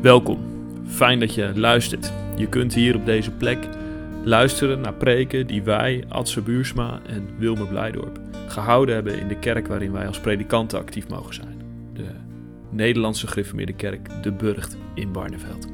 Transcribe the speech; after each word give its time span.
Welkom, 0.00 0.38
fijn 0.86 1.20
dat 1.20 1.34
je 1.34 1.52
luistert. 1.54 2.12
Je 2.36 2.48
kunt 2.48 2.74
hier 2.74 2.96
op 2.96 3.06
deze 3.06 3.30
plek 3.30 3.58
luisteren 4.24 4.80
naar 4.80 4.94
preken 4.94 5.46
die 5.46 5.62
wij, 5.62 6.04
Adse 6.08 6.40
Buursma 6.40 7.00
en 7.06 7.28
Wilmer 7.38 7.66
Blijdorp, 7.66 8.20
gehouden 8.48 8.94
hebben 8.94 9.20
in 9.20 9.28
de 9.28 9.38
kerk 9.38 9.66
waarin 9.66 9.92
wij 9.92 10.06
als 10.06 10.20
predikanten 10.20 10.78
actief 10.78 11.08
mogen 11.08 11.34
zijn. 11.34 11.62
De 11.92 12.04
Nederlandse 12.70 13.26
gereformeerde 13.26 13.72
kerk 13.72 14.22
De 14.22 14.32
Burgt 14.32 14.76
in 14.94 15.12
Barneveld. 15.12 15.68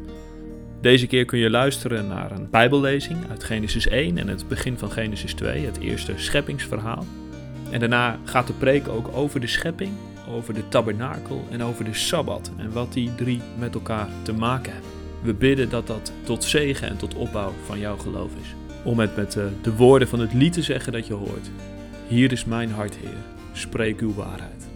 Deze 0.81 1.07
keer 1.07 1.25
kun 1.25 1.39
je 1.39 1.51
luisteren 1.51 2.07
naar 2.07 2.31
een 2.31 2.51
bijbellezing 2.51 3.19
uit 3.31 3.45
Genesis 3.45 3.89
1 3.89 4.19
en 4.19 4.29
het 4.29 4.49
begin 4.49 4.79
van 4.79 4.91
Genesis 4.91 5.35
2, 5.35 5.67
het 5.67 5.79
eerste 5.79 6.13
scheppingsverhaal. 6.17 7.05
En 7.71 7.81
daarna 7.81 8.19
gaat 8.25 8.47
de 8.47 8.53
preek 8.53 8.89
ook 8.89 9.09
over 9.15 9.41
de 9.41 9.47
schepping 9.47 9.93
over 10.35 10.55
de 10.55 10.69
tabernakel 10.69 11.45
en 11.51 11.63
over 11.63 11.85
de 11.85 11.95
sabbat 11.95 12.51
en 12.57 12.73
wat 12.73 12.93
die 12.93 13.15
drie 13.15 13.41
met 13.59 13.75
elkaar 13.75 14.09
te 14.23 14.33
maken 14.33 14.73
hebben. 14.73 14.91
We 15.23 15.35
bidden 15.35 15.69
dat 15.69 15.87
dat 15.87 16.13
tot 16.23 16.45
zegen 16.45 16.89
en 16.89 16.97
tot 16.97 17.15
opbouw 17.15 17.53
van 17.65 17.79
jouw 17.79 17.97
geloof 17.97 18.31
is. 18.41 18.55
Om 18.85 18.99
het 18.99 19.17
met 19.17 19.33
de, 19.33 19.51
de 19.63 19.77
woorden 19.77 20.09
van 20.09 20.21
het 20.21 20.33
lied 20.33 20.53
te 20.53 20.63
zeggen 20.63 20.93
dat 20.93 21.07
je 21.07 21.13
hoort. 21.13 21.51
Hier 22.09 22.33
is 22.33 22.45
mijn 22.45 22.71
hart, 22.71 22.97
Heer, 22.97 23.23
spreek 23.53 24.01
uw 24.01 24.15
waarheid. 24.15 24.74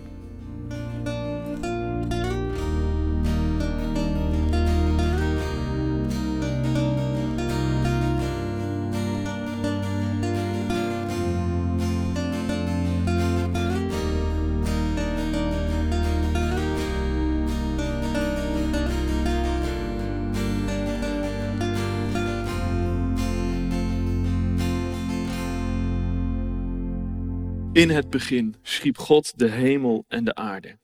In 27.79 27.91
het 27.91 28.11
begin 28.11 28.55
schiep 28.63 28.99
God 28.99 29.39
de 29.39 29.51
hemel 29.51 30.05
en 30.09 30.25
de 30.25 30.35
aarde. 30.35 30.79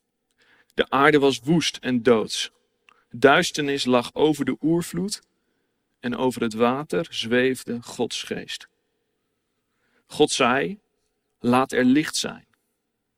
De 0.75 0.91
aarde 0.91 1.19
was 1.19 1.39
woest 1.39 1.77
en 1.77 2.03
doods. 2.03 2.51
Duisternis 3.11 3.85
lag 3.85 4.15
over 4.15 4.45
de 4.45 4.57
oervloed 4.61 5.23
en 6.01 6.17
over 6.17 6.43
het 6.43 6.55
water 6.55 7.07
zweefde 7.11 7.83
Gods 7.83 8.23
geest. 8.23 8.69
God 10.07 10.31
zei: 10.31 10.81
Laat 11.39 11.73
er 11.73 11.85
licht 11.85 12.17
zijn. 12.17 12.47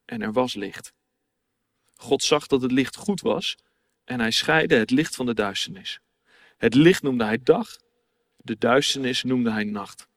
En 0.04 0.22
er 0.22 0.32
was 0.32 0.54
licht. 0.54 0.92
God 1.94 2.22
zag 2.22 2.46
dat 2.46 2.62
het 2.62 2.72
licht 2.72 2.96
goed 2.96 3.20
was 3.20 3.56
en 4.04 4.20
hij 4.20 4.30
scheidde 4.30 4.76
het 4.76 4.90
licht 4.90 5.14
van 5.14 5.26
de 5.26 5.34
duisternis. 5.34 6.00
Het 6.56 6.74
licht 6.74 7.02
noemde 7.02 7.24
hij 7.24 7.42
dag, 7.42 7.76
de 8.36 8.58
duisternis 8.58 9.22
noemde 9.22 9.50
hij 9.50 9.64
nacht. 9.64 10.08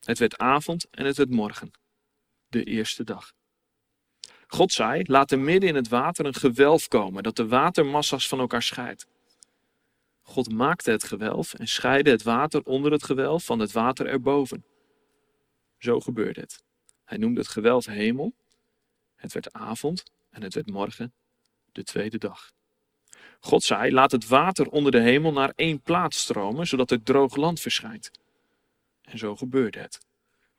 Het 0.00 0.18
werd 0.18 0.38
avond 0.38 0.86
en 0.90 1.04
het 1.04 1.16
werd 1.16 1.30
morgen 1.30 1.80
de 2.52 2.64
eerste 2.64 3.04
dag. 3.04 3.32
God 4.46 4.72
zei: 4.72 5.02
Laat 5.06 5.30
er 5.30 5.38
midden 5.38 5.68
in 5.68 5.74
het 5.74 5.88
water 5.88 6.26
een 6.26 6.34
gewelf 6.34 6.88
komen, 6.88 7.22
dat 7.22 7.36
de 7.36 7.48
watermassa's 7.48 8.28
van 8.28 8.38
elkaar 8.38 8.62
scheidt. 8.62 9.06
God 10.22 10.52
maakte 10.52 10.90
het 10.90 11.04
gewelf 11.04 11.54
en 11.54 11.68
scheidde 11.68 12.10
het 12.10 12.22
water 12.22 12.62
onder 12.62 12.92
het 12.92 13.02
gewelf 13.02 13.44
van 13.44 13.58
het 13.58 13.72
water 13.72 14.06
erboven. 14.06 14.64
Zo 15.78 16.00
gebeurde 16.00 16.40
het. 16.40 16.62
Hij 17.04 17.18
noemde 17.18 17.40
het 17.40 17.48
gewelf 17.48 17.86
hemel. 17.86 18.34
Het 19.16 19.32
werd 19.32 19.52
avond 19.52 20.02
en 20.30 20.42
het 20.42 20.54
werd 20.54 20.70
morgen, 20.70 21.12
de 21.72 21.84
tweede 21.84 22.18
dag. 22.18 22.52
God 23.40 23.62
zei: 23.62 23.92
Laat 23.92 24.12
het 24.12 24.28
water 24.28 24.68
onder 24.68 24.92
de 24.92 25.00
hemel 25.00 25.32
naar 25.32 25.52
één 25.56 25.80
plaats 25.80 26.18
stromen, 26.18 26.66
zodat 26.66 26.90
er 26.90 27.02
droog 27.02 27.36
land 27.36 27.60
verschijnt. 27.60 28.10
En 29.02 29.18
zo 29.18 29.36
gebeurde 29.36 29.78
het. 29.78 29.98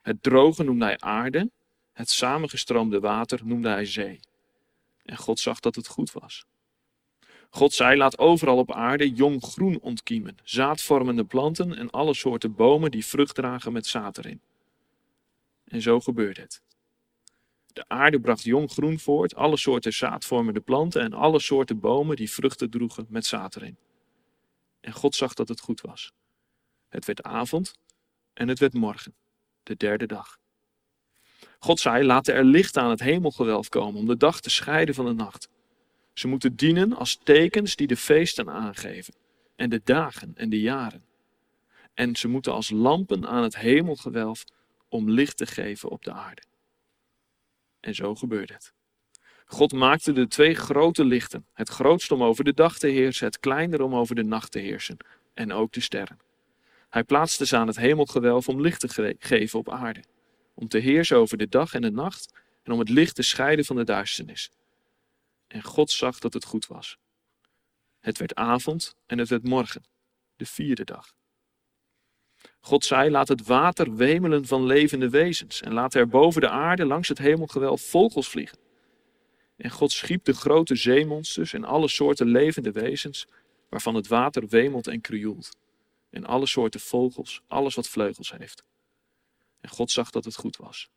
Het 0.02 0.22
droge 0.22 0.62
noemde 0.62 0.84
hij 0.84 0.98
aarde 0.98 1.50
het 1.94 2.10
samengestroomde 2.10 3.00
water 3.00 3.40
noemde 3.44 3.68
hij 3.68 3.86
zee. 3.86 4.20
En 5.02 5.16
God 5.16 5.40
zag 5.40 5.60
dat 5.60 5.74
het 5.74 5.86
goed 5.86 6.12
was. 6.12 6.46
God 7.50 7.72
zei: 7.72 7.96
Laat 7.96 8.18
overal 8.18 8.56
op 8.56 8.72
aarde 8.72 9.12
jong 9.12 9.42
groen 9.42 9.80
ontkiemen, 9.80 10.36
zaadvormende 10.42 11.24
planten 11.24 11.76
en 11.76 11.90
alle 11.90 12.14
soorten 12.14 12.54
bomen 12.54 12.90
die 12.90 13.06
vrucht 13.06 13.34
dragen 13.34 13.72
met 13.72 13.86
zaad 13.86 14.18
erin. 14.18 14.40
En 15.64 15.82
zo 15.82 16.00
gebeurde 16.00 16.40
het. 16.40 16.62
De 17.72 17.88
aarde 17.88 18.20
bracht 18.20 18.42
jong 18.42 18.70
groen 18.70 18.98
voort, 18.98 19.34
alle 19.34 19.56
soorten 19.56 19.92
zaadvormende 19.92 20.60
planten 20.60 21.02
en 21.02 21.12
alle 21.12 21.40
soorten 21.40 21.80
bomen 21.80 22.16
die 22.16 22.30
vruchten 22.30 22.70
droegen 22.70 23.06
met 23.08 23.26
zaad 23.26 23.56
erin. 23.56 23.76
En 24.80 24.92
God 24.92 25.14
zag 25.14 25.34
dat 25.34 25.48
het 25.48 25.60
goed 25.60 25.80
was. 25.80 26.12
Het 26.88 27.04
werd 27.04 27.22
avond 27.22 27.74
en 28.32 28.48
het 28.48 28.58
werd 28.58 28.72
morgen, 28.72 29.14
de 29.62 29.76
derde 29.76 30.06
dag. 30.06 30.38
God 31.64 31.80
zei: 31.80 32.04
Laat 32.04 32.28
er 32.28 32.44
licht 32.44 32.76
aan 32.76 32.90
het 32.90 33.00
hemelgewelf 33.00 33.68
komen 33.68 34.00
om 34.00 34.06
de 34.06 34.16
dag 34.16 34.40
te 34.40 34.50
scheiden 34.50 34.94
van 34.94 35.04
de 35.04 35.12
nacht. 35.12 35.48
Ze 36.12 36.28
moeten 36.28 36.56
dienen 36.56 36.96
als 36.96 37.20
tekens 37.22 37.76
die 37.76 37.86
de 37.86 37.96
feesten 37.96 38.50
aangeven, 38.50 39.14
en 39.56 39.70
de 39.70 39.80
dagen 39.84 40.32
en 40.34 40.50
de 40.50 40.60
jaren. 40.60 41.04
En 41.94 42.16
ze 42.16 42.28
moeten 42.28 42.52
als 42.52 42.70
lampen 42.70 43.26
aan 43.26 43.42
het 43.42 43.56
hemelgewelf 43.56 44.44
om 44.88 45.10
licht 45.10 45.36
te 45.36 45.46
geven 45.46 45.90
op 45.90 46.04
de 46.04 46.12
aarde. 46.12 46.42
En 47.80 47.94
zo 47.94 48.14
gebeurde 48.14 48.52
het. 48.52 48.72
God 49.46 49.72
maakte 49.72 50.12
de 50.12 50.26
twee 50.26 50.54
grote 50.54 51.04
lichten, 51.04 51.46
het 51.52 51.68
grootste 51.68 52.14
om 52.14 52.22
over 52.22 52.44
de 52.44 52.54
dag 52.54 52.78
te 52.78 52.86
heersen, 52.86 53.26
het 53.26 53.40
kleinere 53.40 53.84
om 53.84 53.94
over 53.94 54.14
de 54.14 54.24
nacht 54.24 54.52
te 54.52 54.58
heersen, 54.58 54.96
en 55.34 55.52
ook 55.52 55.72
de 55.72 55.80
sterren. 55.80 56.18
Hij 56.90 57.04
plaatste 57.04 57.46
ze 57.46 57.56
aan 57.56 57.66
het 57.66 57.76
hemelgewelf 57.76 58.48
om 58.48 58.60
licht 58.60 58.80
te 58.80 59.16
geven 59.18 59.58
op 59.58 59.70
aarde 59.70 60.02
om 60.54 60.68
te 60.68 60.78
heersen 60.78 61.16
over 61.16 61.38
de 61.38 61.48
dag 61.48 61.74
en 61.74 61.82
de 61.82 61.90
nacht 61.90 62.32
en 62.62 62.72
om 62.72 62.78
het 62.78 62.88
licht 62.88 63.14
te 63.14 63.22
scheiden 63.22 63.64
van 63.64 63.76
de 63.76 63.84
duisternis. 63.84 64.50
En 65.46 65.62
God 65.62 65.90
zag 65.90 66.18
dat 66.18 66.32
het 66.32 66.44
goed 66.44 66.66
was. 66.66 66.98
Het 68.00 68.18
werd 68.18 68.34
avond 68.34 68.96
en 69.06 69.18
het 69.18 69.28
werd 69.28 69.44
morgen, 69.44 69.84
de 70.36 70.46
vierde 70.46 70.84
dag. 70.84 71.14
God 72.60 72.84
zei: 72.84 73.10
Laat 73.10 73.28
het 73.28 73.46
water 73.46 73.94
wemelen 73.94 74.46
van 74.46 74.66
levende 74.66 75.08
wezens 75.08 75.60
en 75.60 75.72
laat 75.72 75.94
er 75.94 76.08
boven 76.08 76.40
de 76.40 76.48
aarde 76.48 76.84
langs 76.84 77.08
het 77.08 77.18
hemelgewelf 77.18 77.82
vogels 77.82 78.28
vliegen. 78.28 78.58
En 79.56 79.70
God 79.70 79.92
schiep 79.92 80.24
de 80.24 80.32
grote 80.32 80.74
zeemonsters 80.74 81.52
en 81.52 81.64
alle 81.64 81.88
soorten 81.88 82.26
levende 82.26 82.72
wezens, 82.72 83.26
waarvan 83.68 83.94
het 83.94 84.06
water 84.06 84.48
wemelt 84.48 84.86
en 84.86 85.00
krioelt. 85.00 85.56
En 86.10 86.24
alle 86.24 86.46
soorten 86.46 86.80
vogels, 86.80 87.40
alles 87.46 87.74
wat 87.74 87.88
vleugels 87.88 88.32
heeft. 88.32 88.64
En 89.64 89.70
God 89.70 89.90
zag 89.90 90.10
dat 90.10 90.24
het 90.24 90.36
goed 90.36 90.56
was. 90.56 90.88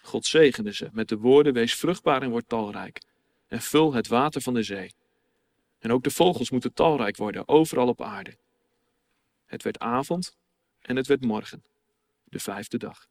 God 0.00 0.26
zegende 0.26 0.74
ze 0.74 0.88
met 0.92 1.08
de 1.08 1.16
woorden: 1.16 1.52
Wees 1.52 1.74
vruchtbaar 1.74 2.22
en 2.22 2.30
word 2.30 2.48
talrijk. 2.48 3.02
En 3.46 3.60
vul 3.60 3.92
het 3.92 4.06
water 4.06 4.40
van 4.40 4.54
de 4.54 4.62
zee. 4.62 4.94
En 5.78 5.92
ook 5.92 6.02
de 6.02 6.10
vogels 6.10 6.50
moeten 6.50 6.74
talrijk 6.74 7.16
worden, 7.16 7.48
overal 7.48 7.88
op 7.88 8.02
aarde. 8.02 8.36
Het 9.46 9.62
werd 9.62 9.78
avond 9.78 10.36
en 10.80 10.96
het 10.96 11.06
werd 11.06 11.24
morgen, 11.24 11.64
de 12.24 12.38
vijfde 12.38 12.78
dag. 12.78 13.06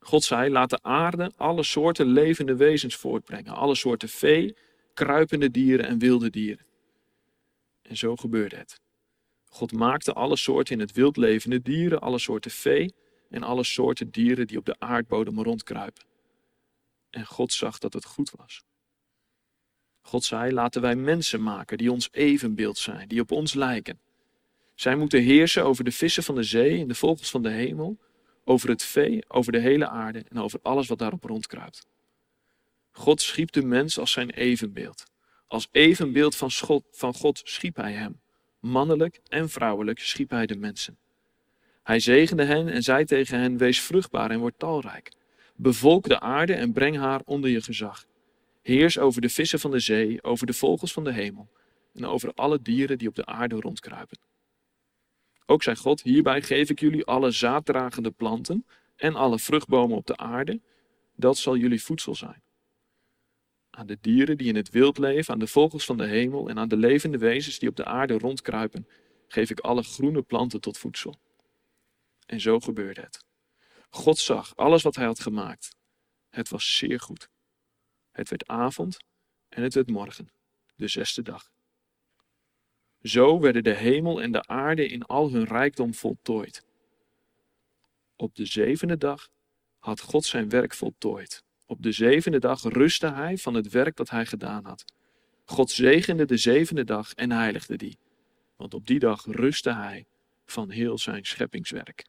God 0.00 0.24
zei: 0.24 0.50
Laat 0.50 0.70
de 0.70 0.82
aarde 0.82 1.32
alle 1.36 1.62
soorten 1.62 2.06
levende 2.06 2.56
wezens 2.56 2.96
voortbrengen, 2.96 3.54
alle 3.54 3.74
soorten 3.74 4.08
vee, 4.08 4.56
kruipende 4.94 5.50
dieren 5.50 5.86
en 5.86 5.98
wilde 5.98 6.30
dieren. 6.30 6.66
En 7.82 7.96
zo 7.96 8.16
gebeurde 8.16 8.56
het. 8.56 8.80
God 9.44 9.72
maakte 9.72 10.12
alle 10.12 10.36
soorten 10.36 10.74
in 10.74 10.80
het 10.80 10.92
wild 10.92 11.16
levende 11.16 11.62
dieren, 11.62 12.00
alle 12.00 12.18
soorten 12.18 12.50
vee 12.50 12.94
en 13.32 13.42
alle 13.42 13.64
soorten 13.64 14.10
dieren 14.10 14.46
die 14.46 14.58
op 14.58 14.64
de 14.64 14.76
aardbodem 14.78 15.42
rondkruipen. 15.42 16.04
En 17.10 17.26
God 17.26 17.52
zag 17.52 17.78
dat 17.78 17.92
het 17.92 18.04
goed 18.04 18.30
was. 18.30 18.62
God 20.00 20.24
zei: 20.24 20.52
Laten 20.52 20.80
wij 20.82 20.96
mensen 20.96 21.42
maken 21.42 21.78
die 21.78 21.92
ons 21.92 22.08
evenbeeld 22.12 22.78
zijn, 22.78 23.08
die 23.08 23.20
op 23.20 23.30
ons 23.30 23.54
lijken. 23.54 24.00
Zij 24.74 24.96
moeten 24.96 25.22
heersen 25.22 25.64
over 25.64 25.84
de 25.84 25.92
vissen 25.92 26.22
van 26.22 26.34
de 26.34 26.42
zee 26.42 26.80
en 26.80 26.88
de 26.88 26.94
vogels 26.94 27.30
van 27.30 27.42
de 27.42 27.50
hemel, 27.50 27.98
over 28.44 28.68
het 28.68 28.82
vee, 28.82 29.24
over 29.28 29.52
de 29.52 29.58
hele 29.58 29.88
aarde 29.88 30.24
en 30.28 30.38
over 30.38 30.58
alles 30.62 30.88
wat 30.88 30.98
daarop 30.98 31.24
rondkruipt. 31.24 31.86
God 32.90 33.20
schiep 33.20 33.52
de 33.52 33.62
mens 33.62 33.98
als 33.98 34.12
zijn 34.12 34.30
evenbeeld. 34.30 35.04
Als 35.46 35.68
evenbeeld 35.70 36.36
van 36.36 36.52
God, 36.52 36.84
van 36.90 37.14
God 37.14 37.40
schiep 37.44 37.76
hij 37.76 37.92
hem. 37.92 38.20
Mannelijk 38.58 39.20
en 39.28 39.48
vrouwelijk 39.48 39.98
schiep 39.98 40.30
hij 40.30 40.46
de 40.46 40.56
mensen. 40.56 40.98
Hij 41.82 42.00
zegende 42.00 42.44
hen 42.44 42.68
en 42.68 42.82
zei 42.82 43.04
tegen 43.04 43.38
hen: 43.38 43.56
Wees 43.56 43.80
vruchtbaar 43.80 44.30
en 44.30 44.38
word 44.38 44.58
talrijk. 44.58 45.12
Bevolk 45.56 46.08
de 46.08 46.20
aarde 46.20 46.54
en 46.54 46.72
breng 46.72 46.96
haar 46.96 47.20
onder 47.24 47.50
je 47.50 47.62
gezag. 47.62 48.04
Heers 48.62 48.98
over 48.98 49.20
de 49.20 49.28
vissen 49.28 49.60
van 49.60 49.70
de 49.70 49.78
zee, 49.78 50.22
over 50.22 50.46
de 50.46 50.52
vogels 50.52 50.92
van 50.92 51.04
de 51.04 51.12
hemel 51.12 51.48
en 51.94 52.04
over 52.04 52.32
alle 52.34 52.62
dieren 52.62 52.98
die 52.98 53.08
op 53.08 53.14
de 53.14 53.26
aarde 53.26 53.60
rondkruipen. 53.60 54.18
Ook 55.46 55.62
zei 55.62 55.76
God: 55.76 56.02
Hierbij 56.02 56.42
geef 56.42 56.70
ik 56.70 56.80
jullie 56.80 57.04
alle 57.04 57.30
zaaddragende 57.30 58.10
planten 58.10 58.66
en 58.96 59.14
alle 59.14 59.38
vruchtbomen 59.38 59.96
op 59.96 60.06
de 60.06 60.16
aarde. 60.16 60.60
Dat 61.16 61.36
zal 61.36 61.56
jullie 61.56 61.82
voedsel 61.82 62.14
zijn. 62.14 62.42
aan 63.70 63.86
de 63.86 63.98
dieren 64.00 64.38
die 64.38 64.48
in 64.48 64.56
het 64.56 64.70
wild 64.70 64.98
leven, 64.98 65.32
aan 65.32 65.38
de 65.38 65.46
vogels 65.46 65.84
van 65.84 65.96
de 65.96 66.06
hemel 66.06 66.48
en 66.48 66.58
aan 66.58 66.68
de 66.68 66.76
levende 66.76 67.18
wezens 67.18 67.58
die 67.58 67.68
op 67.68 67.76
de 67.76 67.84
aarde 67.84 68.18
rondkruipen, 68.18 68.88
geef 69.28 69.50
ik 69.50 69.60
alle 69.60 69.82
groene 69.82 70.22
planten 70.22 70.60
tot 70.60 70.78
voedsel. 70.78 71.16
En 72.26 72.40
zo 72.40 72.60
gebeurde 72.60 73.00
het. 73.00 73.24
God 73.90 74.18
zag 74.18 74.56
alles 74.56 74.82
wat 74.82 74.94
hij 74.94 75.04
had 75.04 75.20
gemaakt. 75.20 75.76
Het 76.28 76.48
was 76.48 76.76
zeer 76.76 77.00
goed. 77.00 77.28
Het 78.10 78.28
werd 78.28 78.46
avond 78.46 78.96
en 79.48 79.62
het 79.62 79.74
werd 79.74 79.90
morgen, 79.90 80.32
de 80.74 80.88
zesde 80.88 81.22
dag. 81.22 81.50
Zo 83.02 83.40
werden 83.40 83.62
de 83.62 83.74
hemel 83.74 84.22
en 84.22 84.32
de 84.32 84.46
aarde 84.46 84.88
in 84.88 85.02
al 85.02 85.30
hun 85.30 85.44
rijkdom 85.44 85.94
voltooid. 85.94 86.64
Op 88.16 88.34
de 88.34 88.46
zevende 88.46 88.96
dag 88.96 89.28
had 89.78 90.00
God 90.00 90.24
zijn 90.24 90.48
werk 90.48 90.74
voltooid. 90.74 91.44
Op 91.66 91.82
de 91.82 91.92
zevende 91.92 92.38
dag 92.38 92.62
rustte 92.62 93.12
hij 93.12 93.38
van 93.38 93.54
het 93.54 93.68
werk 93.68 93.96
dat 93.96 94.10
hij 94.10 94.26
gedaan 94.26 94.64
had. 94.64 94.84
God 95.44 95.70
zegende 95.70 96.24
de 96.24 96.36
zevende 96.36 96.84
dag 96.84 97.12
en 97.12 97.30
heiligde 97.30 97.76
die, 97.76 97.98
want 98.56 98.74
op 98.74 98.86
die 98.86 98.98
dag 98.98 99.24
rustte 99.24 99.72
hij 99.72 100.06
van 100.52 100.70
heel 100.70 100.98
zijn 100.98 101.24
scheppingswerk. 101.24 102.04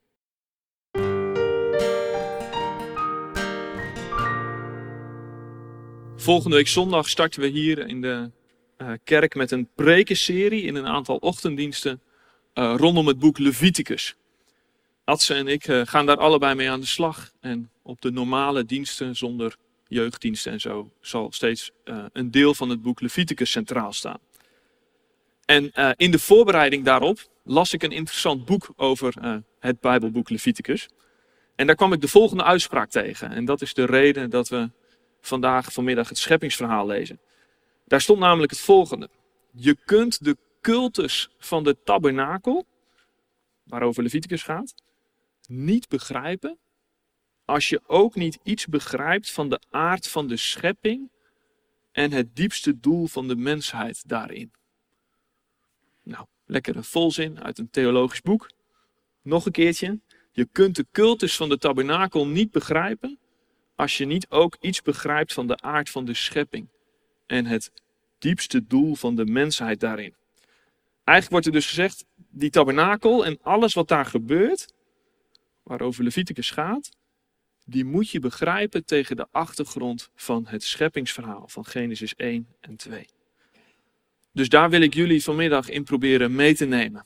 Volgende 6.16 6.56
week 6.56 6.68
zondag 6.68 7.10
starten 7.10 7.42
we 7.42 7.48
hier 7.48 7.88
in 7.88 8.01
de 8.01 8.31
uh, 8.78 8.92
kerk 9.04 9.36
met 9.36 9.51
een 9.51 9.69
prekenserie 9.75 10.63
in 10.63 10.75
een 10.75 10.88
aantal 10.88 11.16
ochtenddiensten 11.16 12.01
uh, 12.54 12.74
rondom 12.78 13.07
het 13.07 13.19
boek 13.19 13.38
Leviticus. 13.38 14.16
Adse 15.04 15.34
en 15.34 15.48
ik 15.48 15.68
uh, 15.68 15.81
gaan 15.86 16.06
daar 16.06 16.18
allebei 16.18 16.56
mee 16.56 16.69
aan 16.69 16.80
de 16.80 16.86
slag. 16.86 17.31
En 17.40 17.72
op 17.81 18.01
de 18.01 18.12
normale 18.12 18.66
diensten 18.66 19.16
zonder 19.16 19.56
jeugddiensten 19.88 20.51
en 20.51 20.60
zo 20.60 20.92
zal 21.01 21.31
steeds 21.31 21.72
een 22.13 22.31
deel 22.31 22.54
van 22.54 22.69
het 22.69 22.81
boek 22.81 23.01
Leviticus 23.01 23.51
centraal 23.51 23.94
staan. 23.94 24.19
En 25.45 25.72
in 25.95 26.12
de 26.12 26.19
voorbereiding 26.19 26.86
daarop 26.86 27.31
las 27.44 27.74
ik 27.74 27.84
een 27.84 27.92
interessant 27.92 28.45
boek 28.45 28.74
over 28.75 29.42
het 29.60 29.80
Bijbelboek 29.80 30.30
Leviticus. 30.30 30.90
En 31.56 31.68
daar 31.68 31.75
kwam 31.75 31.94
ik 31.94 32.01
de 32.01 32.07
volgende 32.07 32.44
uitspraak 32.44 32.90
tegen. 32.90 33.31
En 33.31 33.45
dat 33.45 33.62
is 33.62 33.74
de 33.74 33.86
reden 33.86 34.30
dat 34.30 34.50
we 34.50 34.72
vandaag 35.22 35.74
vanmiddag 35.74 36.10
het 36.10 36.18
scheppingsverhaal 36.18 36.86
lezen. 36.86 37.19
Daar 37.86 38.01
stond 38.01 38.19
namelijk 38.19 38.51
het 38.51 38.62
volgende. 38.62 39.10
Je 39.51 39.78
kunt 39.86 40.24
de 40.24 40.38
cultus 40.62 41.30
van 41.38 41.63
de 41.63 41.78
tabernakel, 41.84 42.66
waarover 43.63 44.04
Leviticus 44.04 44.44
gaat, 44.44 44.74
niet 45.48 45.88
begrijpen 45.90 46.57
als 47.45 47.69
je 47.69 47.81
ook 47.88 48.16
niet 48.16 48.40
iets 48.44 48.68
begrijpt 48.68 49.31
van 49.31 49.50
de 49.50 49.62
aard 49.69 50.07
van 50.07 50.28
de 50.28 50.38
schepping 50.38 51.12
en 51.92 52.12
het 52.12 52.36
diepste 52.36 52.80
doel 52.80 53.07
van 53.07 53.28
de 53.28 53.36
mensheid 53.36 54.07
daarin. 54.07 54.51
Nou, 56.04 56.25
lekkere 56.45 56.84
volzin 56.84 57.44
uit 57.44 57.57
een 57.57 57.69
theologisch 57.69 58.22
boek. 58.22 58.50
Nog 59.22 59.45
een 59.45 59.51
keertje. 59.51 60.00
Je 60.31 60.45
kunt 60.45 60.75
de 60.75 60.86
cultus 60.92 61.36
van 61.36 61.50
de 61.50 61.57
tabernakel 61.57 62.28
niet 62.28 62.51
begrijpen 62.51 63.19
als 63.75 63.98
je 63.98 64.06
niet 64.06 64.30
ook 64.30 64.57
iets 64.60 64.81
begrijpt 64.81 65.34
van 65.34 65.48
de 65.48 65.62
aard 65.62 65.90
van 65.90 66.06
de 66.06 66.13
schepping 66.13 66.69
en 67.25 67.45
het 67.45 67.72
diepste 68.19 68.68
doel 68.68 68.95
van 68.95 69.16
de 69.16 69.25
mensheid 69.25 69.80
daarin. 69.80 70.16
Eigenlijk 71.04 71.30
wordt 71.30 71.45
er 71.45 71.51
dus 71.51 71.68
gezegd, 71.68 72.06
die 72.16 72.50
tabernakel 72.50 73.25
en 73.25 73.40
alles 73.42 73.74
wat 73.74 73.88
daar 73.88 74.06
gebeurt, 74.06 74.74
waarover 75.63 76.04
Leviticus 76.04 76.51
gaat, 76.51 76.90
die 77.66 77.86
moet 77.86 78.10
je 78.10 78.19
begrijpen 78.19 78.86
tegen 78.86 79.16
de 79.16 79.28
achtergrond 79.31 80.10
van 80.16 80.48
het 80.48 80.63
scheppingsverhaal 80.63 81.48
van 81.48 81.66
Genesis 81.66 82.16
1 82.16 82.48
en 82.60 82.75
2. 82.75 83.06
Dus 84.33 84.50
daar 84.50 84.69
wil 84.69 84.81
ik 84.81 84.94
jullie 84.94 85.24
vanmiddag 85.24 85.69
in 85.69 85.83
proberen 85.83 86.35
mee 86.35 86.56
te 86.56 86.65
nemen. 86.65 87.06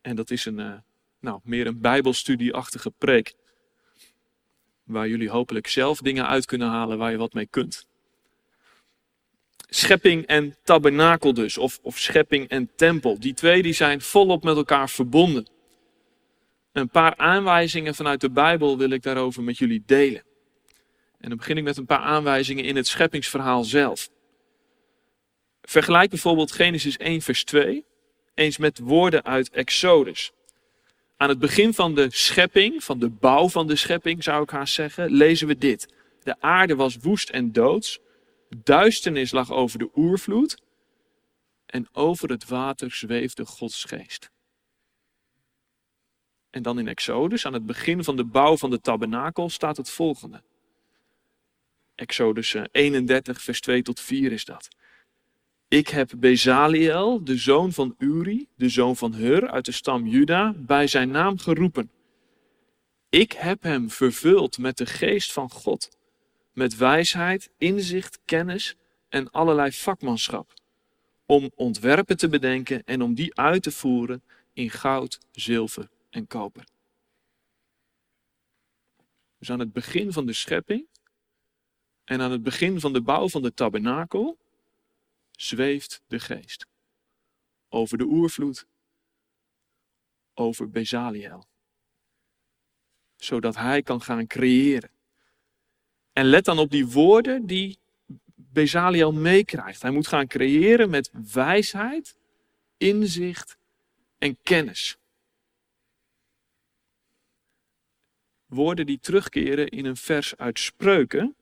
En 0.00 0.16
dat 0.16 0.30
is 0.30 0.44
een, 0.44 0.58
uh, 0.58 0.72
nou, 1.20 1.40
meer 1.44 1.66
een 1.66 1.80
bijbelstudieachtige 1.80 2.90
preek. 2.90 3.34
Waar 4.84 5.08
jullie 5.08 5.30
hopelijk 5.30 5.66
zelf 5.66 5.98
dingen 5.98 6.28
uit 6.28 6.46
kunnen 6.46 6.68
halen 6.68 6.98
waar 6.98 7.10
je 7.10 7.16
wat 7.16 7.32
mee 7.32 7.46
kunt. 7.46 7.86
Schepping 9.68 10.26
en 10.26 10.56
tabernakel 10.64 11.34
dus, 11.34 11.58
of, 11.58 11.78
of 11.82 11.98
schepping 11.98 12.48
en 12.48 12.70
tempel. 12.76 13.18
Die 13.18 13.34
twee 13.34 13.62
die 13.62 13.72
zijn 13.72 14.00
volop 14.00 14.44
met 14.44 14.56
elkaar 14.56 14.90
verbonden. 14.90 15.46
Een 16.72 16.88
paar 16.88 17.16
aanwijzingen 17.16 17.94
vanuit 17.94 18.20
de 18.20 18.30
Bijbel 18.30 18.78
wil 18.78 18.90
ik 18.90 19.02
daarover 19.02 19.42
met 19.42 19.58
jullie 19.58 19.82
delen. 19.86 20.22
En 21.18 21.28
dan 21.28 21.36
begin 21.36 21.56
ik 21.56 21.64
met 21.64 21.76
een 21.76 21.86
paar 21.86 21.98
aanwijzingen 21.98 22.64
in 22.64 22.76
het 22.76 22.86
scheppingsverhaal 22.86 23.64
zelf. 23.64 24.08
Vergelijk 25.62 26.10
bijvoorbeeld 26.10 26.52
Genesis 26.52 26.96
1, 26.96 27.22
vers 27.22 27.44
2 27.44 27.84
eens 28.34 28.56
met 28.56 28.78
woorden 28.78 29.24
uit 29.24 29.50
Exodus. 29.50 30.32
Aan 31.16 31.28
het 31.28 31.38
begin 31.38 31.74
van 31.74 31.94
de 31.94 32.06
schepping, 32.10 32.84
van 32.84 32.98
de 32.98 33.08
bouw 33.08 33.48
van 33.48 33.66
de 33.66 33.76
schepping 33.76 34.22
zou 34.22 34.42
ik 34.42 34.50
haast 34.50 34.74
zeggen, 34.74 35.10
lezen 35.10 35.46
we 35.46 35.58
dit. 35.58 35.94
De 36.22 36.40
aarde 36.40 36.74
was 36.74 36.96
woest 36.96 37.30
en 37.30 37.52
doods, 37.52 37.98
duisternis 38.56 39.30
lag 39.30 39.50
over 39.50 39.78
de 39.78 39.90
oervloed 39.94 40.62
en 41.66 41.88
over 41.92 42.30
het 42.30 42.48
water 42.48 42.90
zweefde 42.90 43.46
Gods 43.46 43.84
geest. 43.84 44.30
En 46.50 46.62
dan 46.62 46.78
in 46.78 46.88
Exodus, 46.88 47.46
aan 47.46 47.52
het 47.52 47.66
begin 47.66 48.04
van 48.04 48.16
de 48.16 48.24
bouw 48.24 48.56
van 48.56 48.70
de 48.70 48.80
tabernakel, 48.80 49.48
staat 49.50 49.76
het 49.76 49.90
volgende. 49.90 50.42
Exodus 51.94 52.56
31, 52.72 53.42
vers 53.42 53.60
2 53.60 53.82
tot 53.82 54.00
4 54.00 54.32
is 54.32 54.44
dat. 54.44 54.68
Ik 55.72 55.88
heb 55.88 56.12
Bezaliel, 56.16 57.24
de 57.24 57.36
zoon 57.36 57.72
van 57.72 57.94
Uri, 57.98 58.48
de 58.54 58.68
zoon 58.68 58.96
van 58.96 59.14
Hur 59.14 59.50
uit 59.50 59.64
de 59.64 59.72
stam 59.72 60.06
Juda, 60.06 60.54
bij 60.56 60.86
zijn 60.86 61.10
naam 61.10 61.38
geroepen. 61.38 61.90
Ik 63.08 63.32
heb 63.32 63.62
hem 63.62 63.90
vervuld 63.90 64.58
met 64.58 64.76
de 64.76 64.86
geest 64.86 65.32
van 65.32 65.50
God, 65.50 65.88
met 66.52 66.76
wijsheid, 66.76 67.50
inzicht, 67.58 68.20
kennis 68.24 68.76
en 69.08 69.30
allerlei 69.30 69.72
vakmanschap, 69.72 70.54
om 71.26 71.50
ontwerpen 71.54 72.16
te 72.16 72.28
bedenken 72.28 72.84
en 72.84 73.02
om 73.02 73.14
die 73.14 73.34
uit 73.34 73.62
te 73.62 73.70
voeren 73.70 74.22
in 74.52 74.70
goud, 74.70 75.18
zilver 75.30 75.88
en 76.10 76.26
koper. 76.26 76.64
Dus 79.38 79.50
aan 79.50 79.60
het 79.60 79.72
begin 79.72 80.12
van 80.12 80.26
de 80.26 80.32
schepping 80.32 80.86
en 82.04 82.20
aan 82.20 82.30
het 82.30 82.42
begin 82.42 82.80
van 82.80 82.92
de 82.92 83.02
bouw 83.02 83.28
van 83.28 83.42
de 83.42 83.54
tabernakel 83.54 84.40
zweeft 85.36 86.02
de 86.06 86.20
geest. 86.20 86.66
Over 87.68 87.98
de 87.98 88.04
oervloed, 88.04 88.66
over 90.34 90.70
Bezaliel. 90.70 91.46
Zodat 93.16 93.56
hij 93.56 93.82
kan 93.82 94.02
gaan 94.02 94.26
creëren. 94.26 94.90
En 96.12 96.24
let 96.24 96.44
dan 96.44 96.58
op 96.58 96.70
die 96.70 96.86
woorden 96.86 97.46
die 97.46 97.78
Bezaliel 98.34 99.12
meekrijgt. 99.12 99.82
Hij 99.82 99.90
moet 99.90 100.06
gaan 100.06 100.26
creëren 100.26 100.90
met 100.90 101.10
wijsheid, 101.32 102.16
inzicht 102.76 103.56
en 104.18 104.38
kennis. 104.42 104.96
Woorden 108.46 108.86
die 108.86 108.98
terugkeren 109.00 109.68
in 109.68 109.84
een 109.84 109.96
vers 109.96 110.36
uit 110.36 110.58
Spreuken 110.58 111.36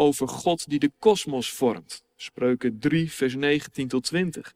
over 0.00 0.28
God 0.28 0.68
die 0.68 0.78
de 0.78 0.92
kosmos 0.98 1.50
vormt. 1.52 2.02
Spreuken 2.16 2.78
3, 2.78 3.12
vers 3.12 3.34
19 3.34 3.88
tot 3.88 4.04
20. 4.04 4.54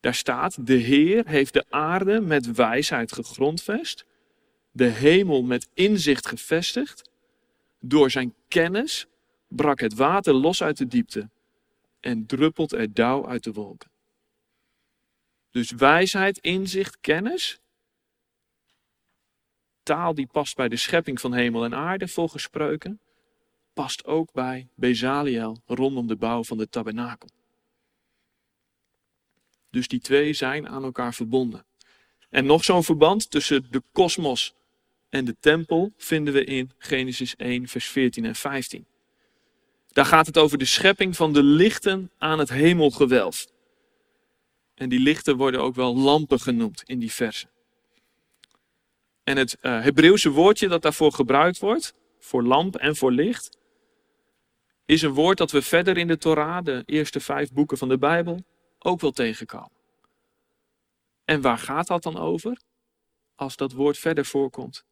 Daar 0.00 0.14
staat, 0.14 0.66
de 0.66 0.74
Heer 0.74 1.28
heeft 1.28 1.52
de 1.52 1.64
aarde 1.70 2.20
met 2.20 2.52
wijsheid 2.52 3.12
gegrondvest, 3.12 4.04
de 4.70 4.84
hemel 4.84 5.42
met 5.42 5.68
inzicht 5.74 6.26
gevestigd. 6.26 7.10
Door 7.80 8.10
zijn 8.10 8.34
kennis 8.48 9.06
brak 9.48 9.80
het 9.80 9.94
water 9.94 10.34
los 10.34 10.62
uit 10.62 10.76
de 10.76 10.86
diepte 10.86 11.28
en 12.00 12.26
druppelt 12.26 12.72
er 12.72 12.94
dauw 12.94 13.26
uit 13.26 13.44
de 13.44 13.52
wolken. 13.52 13.90
Dus 15.50 15.70
wijsheid, 15.70 16.38
inzicht, 16.38 17.00
kennis. 17.00 17.60
Taal 19.82 20.14
die 20.14 20.26
past 20.26 20.56
bij 20.56 20.68
de 20.68 20.76
schepping 20.76 21.20
van 21.20 21.34
hemel 21.34 21.64
en 21.64 21.74
aarde, 21.74 22.08
volgens 22.08 22.42
spreuken 22.42 23.00
past 23.74 24.04
ook 24.04 24.32
bij 24.32 24.68
Bezaliel 24.74 25.58
rondom 25.66 26.06
de 26.06 26.16
bouw 26.16 26.44
van 26.44 26.58
de 26.58 26.68
tabernakel. 26.68 27.28
Dus 29.70 29.88
die 29.88 30.00
twee 30.00 30.32
zijn 30.32 30.68
aan 30.68 30.84
elkaar 30.84 31.14
verbonden. 31.14 31.64
En 32.30 32.46
nog 32.46 32.64
zo'n 32.64 32.84
verband 32.84 33.30
tussen 33.30 33.66
de 33.70 33.82
kosmos 33.92 34.54
en 35.08 35.24
de 35.24 35.36
tempel 35.40 35.92
vinden 35.96 36.34
we 36.34 36.44
in 36.44 36.70
Genesis 36.78 37.36
1, 37.36 37.68
vers 37.68 37.88
14 37.88 38.24
en 38.24 38.34
15. 38.34 38.86
Daar 39.92 40.04
gaat 40.04 40.26
het 40.26 40.38
over 40.38 40.58
de 40.58 40.64
schepping 40.64 41.16
van 41.16 41.32
de 41.32 41.42
lichten 41.42 42.10
aan 42.18 42.38
het 42.38 42.48
hemelgewelf. 42.48 43.46
En 44.74 44.88
die 44.88 44.98
lichten 44.98 45.36
worden 45.36 45.60
ook 45.60 45.74
wel 45.74 45.96
lampen 45.96 46.40
genoemd 46.40 46.82
in 46.86 46.98
die 46.98 47.12
versen. 47.12 47.48
En 49.24 49.36
het 49.36 49.56
uh, 49.62 49.82
Hebreeuwse 49.82 50.30
woordje 50.30 50.68
dat 50.68 50.82
daarvoor 50.82 51.12
gebruikt 51.12 51.58
wordt, 51.58 51.94
voor 52.18 52.42
lamp 52.42 52.76
en 52.76 52.96
voor 52.96 53.12
licht, 53.12 53.58
is 54.84 55.02
een 55.02 55.12
woord 55.12 55.38
dat 55.38 55.50
we 55.50 55.62
verder 55.62 55.96
in 55.96 56.06
de 56.06 56.18
Torah, 56.18 56.64
de 56.64 56.82
eerste 56.86 57.20
vijf 57.20 57.52
boeken 57.52 57.78
van 57.78 57.88
de 57.88 57.98
Bijbel, 57.98 58.44
ook 58.78 59.00
wel 59.00 59.10
tegenkomen. 59.10 59.70
En 61.24 61.40
waar 61.40 61.58
gaat 61.58 61.86
dat 61.86 62.02
dan 62.02 62.16
over? 62.16 62.60
Als 63.34 63.56
dat 63.56 63.72
woord 63.72 63.98
verder 63.98 64.24
voorkomt, 64.24 64.84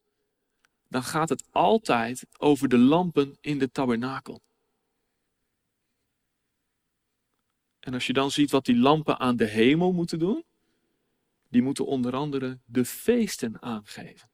dan 0.89 1.03
gaat 1.03 1.29
het 1.29 1.45
altijd 1.51 2.27
over 2.39 2.69
de 2.69 2.79
lampen 2.79 3.37
in 3.41 3.59
de 3.59 3.71
tabernakel. 3.71 4.41
En 7.81 7.95
als 7.95 8.07
je 8.07 8.13
dan 8.13 8.31
ziet 8.31 8.51
wat 8.51 8.65
die 8.65 8.77
lampen 8.77 9.19
aan 9.19 9.37
de 9.37 9.45
hemel 9.45 9.93
moeten 9.93 10.19
doen, 10.19 10.45
die 11.49 11.63
moeten 11.63 11.87
onder 11.87 12.15
andere 12.15 12.59
de 12.65 12.85
feesten 12.85 13.63
aangeven. 13.63 14.31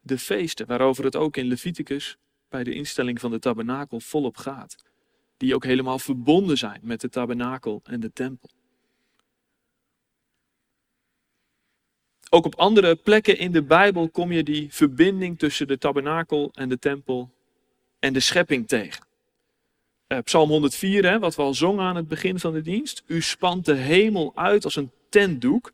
De 0.00 0.18
feesten, 0.18 0.66
waarover 0.66 1.04
het 1.04 1.16
ook 1.16 1.36
in 1.36 1.46
Leviticus 1.46 2.18
bij 2.48 2.64
de 2.64 2.74
instelling 2.74 3.20
van 3.20 3.30
de 3.30 3.38
tabernakel 3.38 4.00
volop 4.00 4.36
gaat. 4.36 4.76
Die 5.36 5.54
ook 5.54 5.64
helemaal 5.64 5.98
verbonden 5.98 6.58
zijn 6.58 6.80
met 6.82 7.00
de 7.00 7.08
tabernakel 7.08 7.80
en 7.84 8.00
de 8.00 8.12
tempel. 8.12 8.50
Ook 12.30 12.44
op 12.44 12.54
andere 12.54 12.96
plekken 12.96 13.38
in 13.38 13.52
de 13.52 13.62
Bijbel 13.62 14.10
kom 14.10 14.32
je 14.32 14.42
die 14.42 14.74
verbinding 14.74 15.38
tussen 15.38 15.66
de 15.66 15.78
tabernakel 15.78 16.50
en 16.52 16.68
de 16.68 16.78
tempel 16.78 17.30
en 17.98 18.12
de 18.12 18.20
schepping 18.20 18.68
tegen. 18.68 19.06
Uh, 20.08 20.18
Psalm 20.18 20.48
104, 20.48 21.04
hè, 21.04 21.18
wat 21.18 21.34
we 21.34 21.42
al 21.42 21.54
zongen 21.54 21.84
aan 21.84 21.96
het 21.96 22.08
begin 22.08 22.38
van 22.38 22.52
de 22.52 22.60
dienst. 22.60 23.02
U 23.06 23.22
spant 23.22 23.64
de 23.64 23.74
hemel 23.74 24.32
uit 24.34 24.64
als 24.64 24.76
een 24.76 24.90
tentdoek 25.08 25.72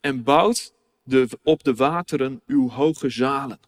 en 0.00 0.22
bouwt 0.22 0.72
de, 1.02 1.28
op 1.42 1.64
de 1.64 1.74
wateren 1.74 2.40
uw 2.46 2.68
hoge 2.68 3.08
zalen. 3.08 3.58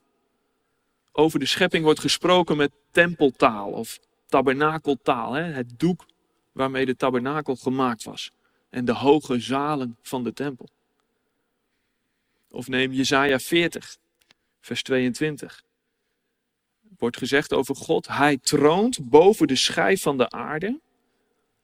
Over 1.19 1.39
de 1.39 1.47
schepping 1.47 1.85
wordt 1.85 2.01
gesproken 2.01 2.57
met 2.57 2.73
tempeltaal 2.91 3.71
of 3.71 3.99
tabernakeltaal, 4.27 5.33
hè, 5.33 5.43
het 5.43 5.79
doek 5.79 6.07
waarmee 6.53 6.87
de 6.87 6.97
tabernakel 6.97 7.57
gemaakt 7.57 8.05
was. 8.05 8.31
En 8.71 8.85
de 8.85 8.93
hoge 8.93 9.41
zalen 9.41 9.97
van 10.03 10.25
de 10.25 10.33
tempel. 10.33 10.69
Of 12.51 12.69
neem 12.69 12.93
Jesaja 12.93 13.39
40, 13.39 13.97
vers 14.61 14.83
22. 14.83 15.63
Wordt 16.99 17.17
gezegd 17.17 17.53
over 17.53 17.77
God, 17.77 18.09
hij 18.09 18.37
troont 18.37 19.11
boven 19.11 19.47
de 19.47 19.57
schijf 19.57 20.03
van 20.03 20.17
de 20.17 20.31
aarde. 20.31 20.81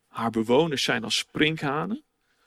Haar 0.09 0.31
bewoners 0.31 0.83
zijn 0.83 1.05
als 1.05 1.17
sprinkhanen. 1.17 2.03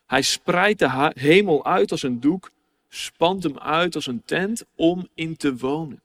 Hij 0.05 0.21
spreidt 0.21 0.79
de 0.79 1.11
hemel 1.13 1.65
uit 1.65 1.91
als 1.91 2.03
een 2.03 2.19
doek, 2.19 2.51
spant 2.89 3.43
hem 3.43 3.59
uit 3.59 3.95
als 3.95 4.07
een 4.07 4.23
tent 4.25 4.63
om 4.75 5.07
in 5.13 5.37
te 5.37 5.55
wonen. 5.55 6.01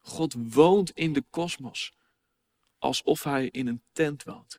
God 0.00 0.34
woont 0.52 0.90
in 0.90 1.12
de 1.12 1.24
kosmos, 1.30 1.92
alsof 2.78 3.22
hij 3.22 3.46
in 3.46 3.66
een 3.66 3.82
tent 3.92 4.24
woont. 4.24 4.58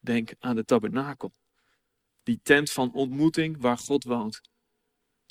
Denk 0.00 0.30
aan 0.38 0.56
de 0.56 0.64
tabernakel, 0.64 1.32
die 2.22 2.40
tent 2.42 2.70
van 2.70 2.92
ontmoeting 2.92 3.56
waar 3.60 3.78
God 3.78 4.04
woont 4.04 4.40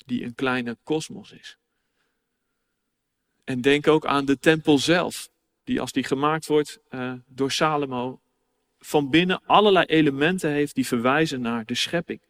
die 0.06 0.24
een 0.24 0.34
kleine 0.34 0.76
kosmos 0.82 1.32
is. 1.32 1.58
En 3.44 3.60
denk 3.60 3.88
ook 3.88 4.06
aan 4.06 4.24
de 4.24 4.38
tempel 4.38 4.78
zelf, 4.78 5.30
die 5.64 5.80
als 5.80 5.92
die 5.92 6.04
gemaakt 6.04 6.46
wordt 6.46 6.78
uh, 6.90 7.12
door 7.26 7.50
Salomo, 7.50 8.20
van 8.78 9.10
binnen 9.10 9.42
allerlei 9.46 9.86
elementen 9.86 10.50
heeft 10.50 10.74
die 10.74 10.86
verwijzen 10.86 11.40
naar 11.40 11.64
de 11.64 11.74
schepping. 11.74 12.20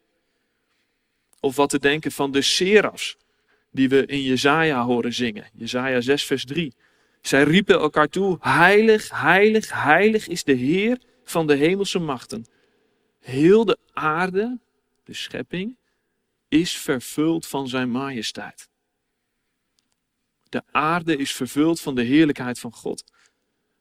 Of 1.39 1.55
wat 1.55 1.69
te 1.69 1.79
denken 1.79 2.11
van 2.11 2.31
de 2.31 2.41
serafs, 2.41 3.17
die 3.71 3.89
we 3.89 4.05
in 4.05 4.21
Jezaja 4.21 4.83
horen 4.83 5.13
zingen. 5.13 5.49
Jezaja 5.53 6.01
6 6.01 6.23
vers 6.23 6.45
3. 6.45 6.73
Zij 7.25 7.43
riepen 7.43 7.79
elkaar 7.79 8.07
toe, 8.07 8.37
heilig, 8.39 9.09
heilig, 9.09 9.71
heilig 9.83 10.27
is 10.27 10.43
de 10.43 10.53
Heer 10.53 11.01
van 11.23 11.47
de 11.47 11.55
hemelse 11.55 11.99
machten. 11.99 12.45
Heel 13.19 13.65
de 13.65 13.77
aarde, 13.93 14.59
de 15.03 15.13
schepping, 15.13 15.77
is 16.47 16.77
vervuld 16.77 17.47
van 17.47 17.67
zijn 17.67 17.91
majesteit. 17.91 18.69
De 20.49 20.61
aarde 20.71 21.17
is 21.17 21.31
vervuld 21.31 21.81
van 21.81 21.95
de 21.95 22.03
heerlijkheid 22.03 22.59
van 22.59 22.73
God. 22.73 23.03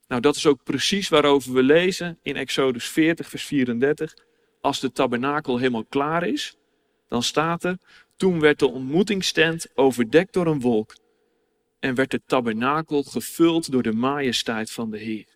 Nou, 0.08 0.20
dat 0.20 0.36
is 0.36 0.46
ook 0.46 0.62
precies 0.62 1.08
waarover 1.08 1.52
we 1.52 1.62
lezen 1.62 2.18
in 2.22 2.36
Exodus 2.36 2.88
40, 2.88 3.28
vers 3.28 3.44
34. 3.44 4.14
Als 4.60 4.80
de 4.80 4.92
tabernakel 4.92 5.56
helemaal 5.58 5.84
klaar 5.84 6.26
is, 6.26 6.56
dan 7.08 7.22
staat 7.22 7.64
er: 7.64 7.78
Toen 8.16 8.40
werd 8.40 8.58
de 8.58 8.70
ontmoetingstent 8.70 9.66
overdekt 9.74 10.32
door 10.32 10.46
een 10.46 10.60
wolk 10.60 10.94
en 11.84 11.94
werd 11.94 12.10
de 12.10 12.22
tabernakel 12.26 13.02
gevuld 13.02 13.70
door 13.70 13.82
de 13.82 13.92
majesteit 13.92 14.70
van 14.70 14.90
de 14.90 14.98
Heer. 14.98 15.26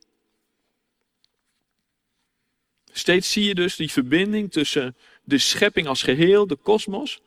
Steeds 2.84 3.32
zie 3.32 3.44
je 3.44 3.54
dus 3.54 3.76
die 3.76 3.90
verbinding 3.90 4.52
tussen 4.52 4.96
de 5.24 5.38
schepping 5.38 5.86
als 5.86 6.02
geheel, 6.02 6.46
de 6.46 6.56
kosmos, 6.56 7.20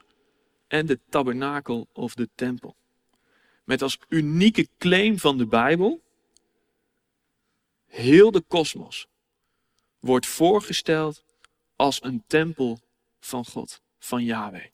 en 0.68 0.86
de 0.86 0.98
tabernakel 1.08 1.88
of 1.92 2.14
de 2.14 2.28
tempel. 2.34 2.76
Met 3.64 3.82
als 3.82 3.98
unieke 4.08 4.68
claim 4.78 5.18
van 5.18 5.38
de 5.38 5.46
Bijbel, 5.46 6.02
heel 7.86 8.30
de 8.30 8.40
kosmos 8.40 9.06
wordt 9.98 10.26
voorgesteld 10.26 11.24
als 11.76 12.02
een 12.02 12.24
tempel 12.26 12.80
van 13.20 13.44
God, 13.44 13.80
van 13.98 14.24
Yahweh. 14.24 14.66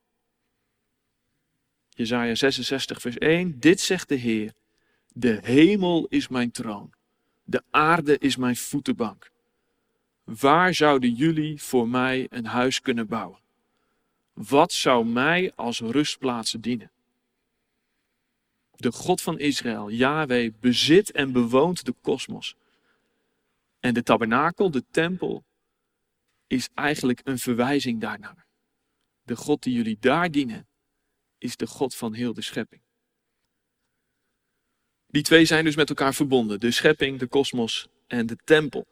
Jezaja 1.99 2.35
66 2.35 3.01
vers 3.01 3.19
1, 3.19 3.61
dit 3.61 3.81
zegt 3.81 4.09
de 4.09 4.15
Heer, 4.15 4.53
de 5.13 5.39
hemel 5.43 6.07
is 6.07 6.29
mijn 6.29 6.51
troon, 6.51 6.93
de 7.45 7.63
aarde 7.71 8.19
is 8.19 8.37
mijn 8.37 8.57
voetenbank. 8.57 9.31
Waar 10.25 10.75
zouden 10.75 11.15
jullie 11.15 11.63
voor 11.63 11.89
mij 11.89 12.27
een 12.31 12.47
huis 12.47 12.81
kunnen 12.81 13.07
bouwen? 13.07 13.39
Wat 14.33 14.73
zou 14.73 15.07
mij 15.07 15.53
als 15.55 15.81
rustplaats 15.81 16.51
dienen? 16.61 16.91
De 18.71 18.93
God 18.93 19.21
van 19.21 19.39
Israël, 19.39 19.91
Yahweh, 19.91 20.53
bezit 20.61 21.11
en 21.11 21.33
bewoont 21.33 21.85
de 21.85 21.95
kosmos. 22.01 22.57
En 23.81 23.95
de 23.95 24.03
tabernakel, 24.03 24.71
de 24.71 24.85
tempel, 24.91 25.45
is 26.47 26.69
eigenlijk 26.75 27.21
een 27.25 27.39
verwijzing 27.39 28.01
daarnaar. 28.01 28.47
De 29.23 29.37
God 29.37 29.63
die 29.63 29.75
jullie 29.75 29.97
daar 30.01 30.31
dienen, 30.31 30.68
is 31.39 31.57
de 31.57 31.67
God 31.67 31.95
van 31.95 32.13
heel 32.15 32.35
de 32.35 32.43
schepping. 32.43 32.81
Die 35.07 35.23
twee 35.23 35.45
zijn 35.45 35.65
dus 35.65 35.77
met 35.77 35.89
elkaar 35.89 36.15
verbonden: 36.15 36.61
de 36.61 36.71
schepping, 36.71 37.19
de 37.19 37.27
kosmos 37.27 37.89
en 38.07 38.27
de 38.27 38.37
tempel. 38.45 38.87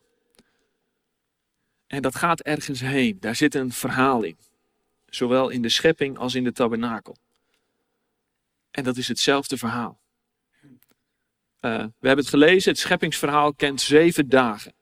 En 1.86 2.02
dat 2.02 2.16
gaat 2.16 2.40
ergens 2.40 2.80
heen. 2.80 3.16
Daar 3.20 3.36
zit 3.36 3.54
een 3.54 3.72
verhaal 3.72 4.22
in. 4.22 4.38
Zowel 5.06 5.48
in 5.48 5.62
de 5.62 5.68
schepping 5.68 6.18
als 6.18 6.34
in 6.34 6.44
de 6.44 6.52
tabernakel. 6.52 7.16
En 8.70 8.84
dat 8.84 8.96
is 8.96 9.08
hetzelfde 9.08 9.56
verhaal. 9.56 10.00
Uh, 11.60 11.84
we 11.98 12.06
hebben 12.06 12.24
het 12.24 12.28
gelezen, 12.28 12.70
het 12.70 12.80
scheppingsverhaal 12.80 13.54
kent 13.54 13.80
zeven 13.80 14.28
dagen. 14.28 14.74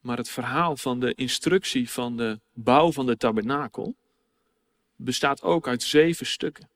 Maar 0.00 0.16
het 0.16 0.28
verhaal 0.28 0.76
van 0.76 1.00
de 1.00 1.14
instructie 1.14 1.90
van 1.90 2.16
de 2.16 2.40
bouw 2.52 2.92
van 2.92 3.06
de 3.06 3.16
tabernakel 3.16 3.96
bestaat 4.96 5.42
ook 5.42 5.68
uit 5.68 5.82
zeven 5.82 6.26
stukken. 6.26 6.68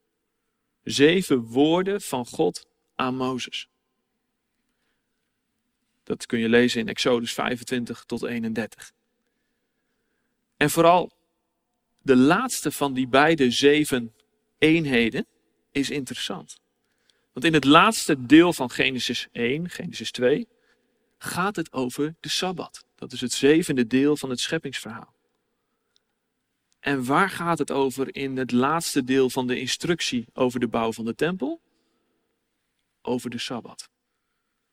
Zeven 0.83 1.41
woorden 1.41 2.01
van 2.01 2.27
God 2.27 2.67
aan 2.95 3.17
Mozes. 3.17 3.69
Dat 6.03 6.27
kun 6.27 6.39
je 6.39 6.49
lezen 6.49 6.81
in 6.81 6.89
Exodus 6.89 7.33
25 7.33 8.05
tot 8.05 8.23
31. 8.23 8.93
En 10.57 10.71
vooral 10.71 11.11
de 11.99 12.17
laatste 12.17 12.73
van 12.73 12.95
die 12.95 13.09
beide 13.09 13.51
zeven 13.51 14.15
eenheden 14.59 15.27
is 15.71 15.91
interessant. 15.91 16.59
Want 17.33 17.47
in 17.47 17.55
het 17.55 17.65
laatste 17.65 18.27
deel 18.27 18.53
van 18.53 18.71
Genesis 18.71 19.29
1, 19.33 19.71
Genesis 19.71 20.11
2, 20.11 20.49
gaat 21.19 21.57
het 21.57 21.73
over 21.73 22.15
de 22.21 22.29
Sabbat. 22.29 22.85
Dat 22.95 23.13
is 23.13 23.21
het 23.21 23.33
zevende 23.33 23.87
deel 23.87 24.17
van 24.17 24.31
het 24.31 24.41
scheppingsverhaal. 24.41 25.15
En 26.89 27.05
waar 27.05 27.31
gaat 27.31 27.59
het 27.59 27.71
over 27.71 28.15
in 28.15 28.37
het 28.37 28.53
laatste 28.53 29.05
deel 29.05 29.31
van 29.31 29.47
de 29.47 29.61
instructie 29.61 30.27
over 30.35 30.61
de 30.61 30.69
bouw 30.69 30.93
van 30.93 31.05
de 31.05 31.15
tempel? 31.15 31.61
Over 33.03 33.31
de 33.31 33.39
Sabbat. 33.39 33.89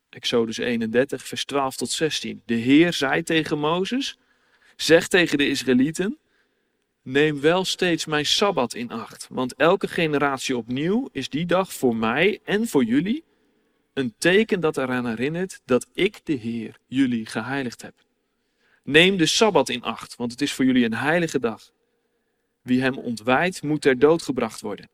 Exodus 0.10 0.58
31, 0.58 1.28
vers 1.28 1.46
12 1.46 1.76
tot 1.76 1.90
16. 1.90 2.42
De 2.46 2.54
Heer 2.54 2.94
zei 2.94 3.24
tegen 3.24 3.60
Mozes, 3.60 4.18
zeg 4.76 5.08
tegen 5.08 5.38
de 5.38 5.48
Israëlieten, 5.48 6.18
neem 7.02 7.42
wel 7.42 7.66
steeds 7.66 8.06
mijn 8.06 8.26
Sabbat 8.26 8.74
in 8.74 8.92
acht, 8.92 9.28
want 9.30 9.56
elke 9.56 9.88
generatie 9.88 10.58
opnieuw 10.58 11.10
is 11.12 11.30
die 11.30 11.46
dag 11.46 11.74
voor 11.74 11.96
mij 11.96 12.40
en 12.44 12.68
voor 12.68 12.84
jullie 12.84 13.24
een 13.94 14.14
teken 14.18 14.60
dat 14.60 14.78
eraan 14.78 15.08
herinnert 15.08 15.62
dat 15.66 15.88
ik 15.94 16.20
de 16.24 16.34
Heer 16.34 16.78
jullie 16.86 17.26
geheiligd 17.26 17.82
heb. 17.82 17.94
Neem 18.84 19.18
de 19.18 19.26
Sabbat 19.26 19.70
in 19.70 19.84
acht, 19.84 20.16
want 20.16 20.32
het 20.32 20.42
is 20.42 20.54
voor 20.54 20.66
jullie 20.66 20.86
een 20.86 20.94
heilige 20.94 21.40
dag. 21.40 21.74
Wie 22.66 22.82
hem 22.82 22.98
ontwijdt, 22.98 23.64
moet 23.64 23.82
ter 23.82 24.00
dood 24.00 24.22
gebracht 24.22 24.62
worden. 24.62 24.90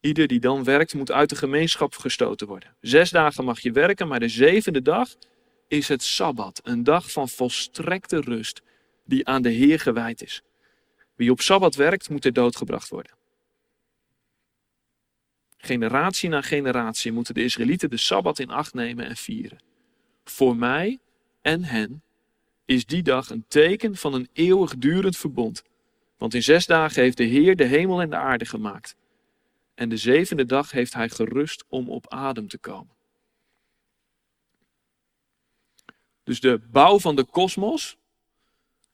Ieder 0.00 0.26
die 0.26 0.40
dan 0.40 0.64
werkt, 0.64 0.94
moet 0.94 1.10
uit 1.10 1.28
de 1.28 1.36
gemeenschap 1.36 1.94
gestoten 1.94 2.46
worden. 2.46 2.76
Zes 2.80 3.10
dagen 3.10 3.44
mag 3.44 3.60
je 3.60 3.72
werken, 3.72 4.08
maar 4.08 4.20
de 4.20 4.28
zevende 4.28 4.82
dag 4.82 5.08
is 5.68 5.88
het 5.88 6.02
Sabbat. 6.02 6.60
Een 6.62 6.84
dag 6.84 7.12
van 7.12 7.28
volstrekte 7.28 8.20
rust 8.20 8.62
die 9.04 9.26
aan 9.26 9.42
de 9.42 9.50
Heer 9.50 9.80
gewijd 9.80 10.22
is. 10.22 10.42
Wie 11.14 11.30
op 11.30 11.40
Sabbat 11.40 11.74
werkt, 11.74 12.08
moet 12.08 12.22
ter 12.22 12.32
dood 12.32 12.56
gebracht 12.56 12.88
worden. 12.88 13.12
Generatie 15.56 16.28
na 16.28 16.40
generatie 16.40 17.12
moeten 17.12 17.34
de 17.34 17.44
Israëlieten 17.44 17.90
de 17.90 17.96
Sabbat 17.96 18.38
in 18.38 18.50
acht 18.50 18.74
nemen 18.74 19.06
en 19.06 19.16
vieren. 19.16 19.58
Voor 20.24 20.56
mij 20.56 20.98
en 21.42 21.64
hen 21.64 22.02
is 22.64 22.86
die 22.86 23.02
dag 23.02 23.30
een 23.30 23.44
teken 23.48 23.96
van 23.96 24.14
een 24.14 24.28
eeuwigdurend 24.32 25.16
verbond. 25.16 25.62
Want 26.24 26.36
in 26.36 26.42
zes 26.42 26.66
dagen 26.66 27.02
heeft 27.02 27.16
de 27.16 27.24
Heer 27.24 27.56
de 27.56 27.64
hemel 27.64 28.00
en 28.00 28.10
de 28.10 28.16
aarde 28.16 28.44
gemaakt. 28.44 28.96
En 29.74 29.88
de 29.88 29.96
zevende 29.96 30.46
dag 30.46 30.70
heeft 30.70 30.94
hij 30.94 31.08
gerust 31.08 31.64
om 31.68 31.90
op 31.90 32.12
adem 32.12 32.48
te 32.48 32.58
komen. 32.58 32.94
Dus 36.22 36.40
de 36.40 36.60
bouw 36.70 36.98
van 36.98 37.16
de 37.16 37.24
kosmos 37.24 37.96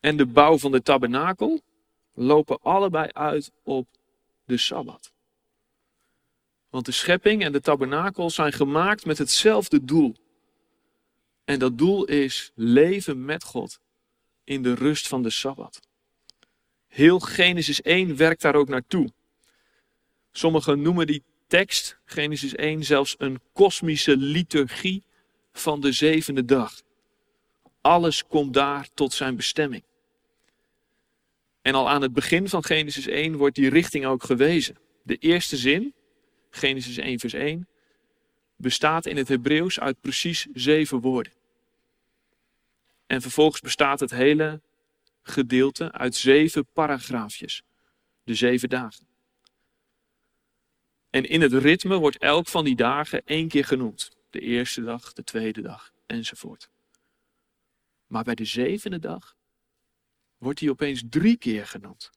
en 0.00 0.16
de 0.16 0.26
bouw 0.26 0.58
van 0.58 0.72
de 0.72 0.82
tabernakel 0.82 1.60
lopen 2.14 2.58
allebei 2.62 3.08
uit 3.12 3.52
op 3.62 3.88
de 4.44 4.56
Sabbat. 4.56 5.12
Want 6.70 6.86
de 6.86 6.92
schepping 6.92 7.44
en 7.44 7.52
de 7.52 7.60
tabernakel 7.60 8.30
zijn 8.30 8.52
gemaakt 8.52 9.04
met 9.04 9.18
hetzelfde 9.18 9.84
doel. 9.84 10.14
En 11.44 11.58
dat 11.58 11.78
doel 11.78 12.04
is 12.04 12.52
leven 12.54 13.24
met 13.24 13.44
God 13.44 13.80
in 14.44 14.62
de 14.62 14.74
rust 14.74 15.08
van 15.08 15.22
de 15.22 15.30
Sabbat. 15.30 15.88
Heel 16.90 17.18
Genesis 17.18 17.82
1 17.82 18.16
werkt 18.16 18.42
daar 18.42 18.54
ook 18.54 18.68
naartoe. 18.68 19.12
Sommigen 20.32 20.82
noemen 20.82 21.06
die 21.06 21.22
tekst, 21.46 21.98
Genesis 22.04 22.54
1, 22.54 22.84
zelfs 22.84 23.14
een 23.18 23.40
kosmische 23.52 24.16
liturgie 24.16 25.02
van 25.52 25.80
de 25.80 25.92
zevende 25.92 26.44
dag. 26.44 26.82
Alles 27.80 28.26
komt 28.26 28.54
daar 28.54 28.88
tot 28.94 29.12
zijn 29.12 29.36
bestemming. 29.36 29.82
En 31.62 31.74
al 31.74 31.88
aan 31.88 32.02
het 32.02 32.12
begin 32.12 32.48
van 32.48 32.64
Genesis 32.64 33.06
1 33.06 33.36
wordt 33.36 33.54
die 33.54 33.68
richting 33.68 34.06
ook 34.06 34.22
gewezen. 34.22 34.76
De 35.02 35.16
eerste 35.16 35.56
zin, 35.56 35.94
Genesis 36.50 36.96
1, 36.96 37.18
vers 37.18 37.32
1, 37.32 37.68
bestaat 38.56 39.06
in 39.06 39.16
het 39.16 39.28
Hebreeuws 39.28 39.80
uit 39.80 40.00
precies 40.00 40.46
zeven 40.52 41.00
woorden. 41.00 41.32
En 43.06 43.22
vervolgens 43.22 43.60
bestaat 43.60 44.00
het 44.00 44.10
hele 44.10 44.60
gedeelte 45.22 45.92
uit 45.92 46.14
zeven 46.14 46.66
paragraafjes, 46.72 47.62
de 48.22 48.34
zeven 48.34 48.68
dagen. 48.68 49.08
En 51.10 51.28
in 51.28 51.40
het 51.40 51.52
ritme 51.52 51.96
wordt 51.96 52.18
elk 52.18 52.48
van 52.48 52.64
die 52.64 52.76
dagen 52.76 53.22
één 53.24 53.48
keer 53.48 53.64
genoemd. 53.64 54.10
De 54.30 54.40
eerste 54.40 54.82
dag, 54.82 55.12
de 55.12 55.24
tweede 55.24 55.60
dag, 55.60 55.92
enzovoort. 56.06 56.70
Maar 58.06 58.24
bij 58.24 58.34
de 58.34 58.44
zevende 58.44 58.98
dag 58.98 59.36
wordt 60.38 60.60
hij 60.60 60.68
opeens 60.68 61.02
drie 61.08 61.36
keer 61.36 61.66
genoemd. 61.66 62.10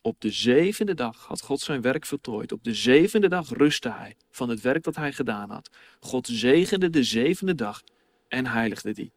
Op 0.00 0.20
de 0.20 0.30
zevende 0.30 0.94
dag 0.94 1.26
had 1.26 1.40
God 1.40 1.60
zijn 1.60 1.80
werk 1.80 2.06
voltooid. 2.06 2.52
Op 2.52 2.64
de 2.64 2.74
zevende 2.74 3.28
dag 3.28 3.48
rustte 3.48 3.90
hij 3.90 4.16
van 4.30 4.48
het 4.48 4.60
werk 4.60 4.82
dat 4.82 4.96
hij 4.96 5.12
gedaan 5.12 5.50
had. 5.50 5.70
God 6.00 6.26
zegende 6.26 6.90
de 6.90 7.02
zevende 7.02 7.54
dag 7.54 7.82
en 8.28 8.46
heiligde 8.46 8.92
die. 8.92 9.12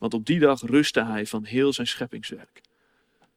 Want 0.00 0.14
op 0.14 0.26
die 0.26 0.38
dag 0.38 0.60
rustte 0.60 1.04
hij 1.04 1.26
van 1.26 1.44
heel 1.44 1.72
zijn 1.72 1.86
scheppingswerk. 1.86 2.60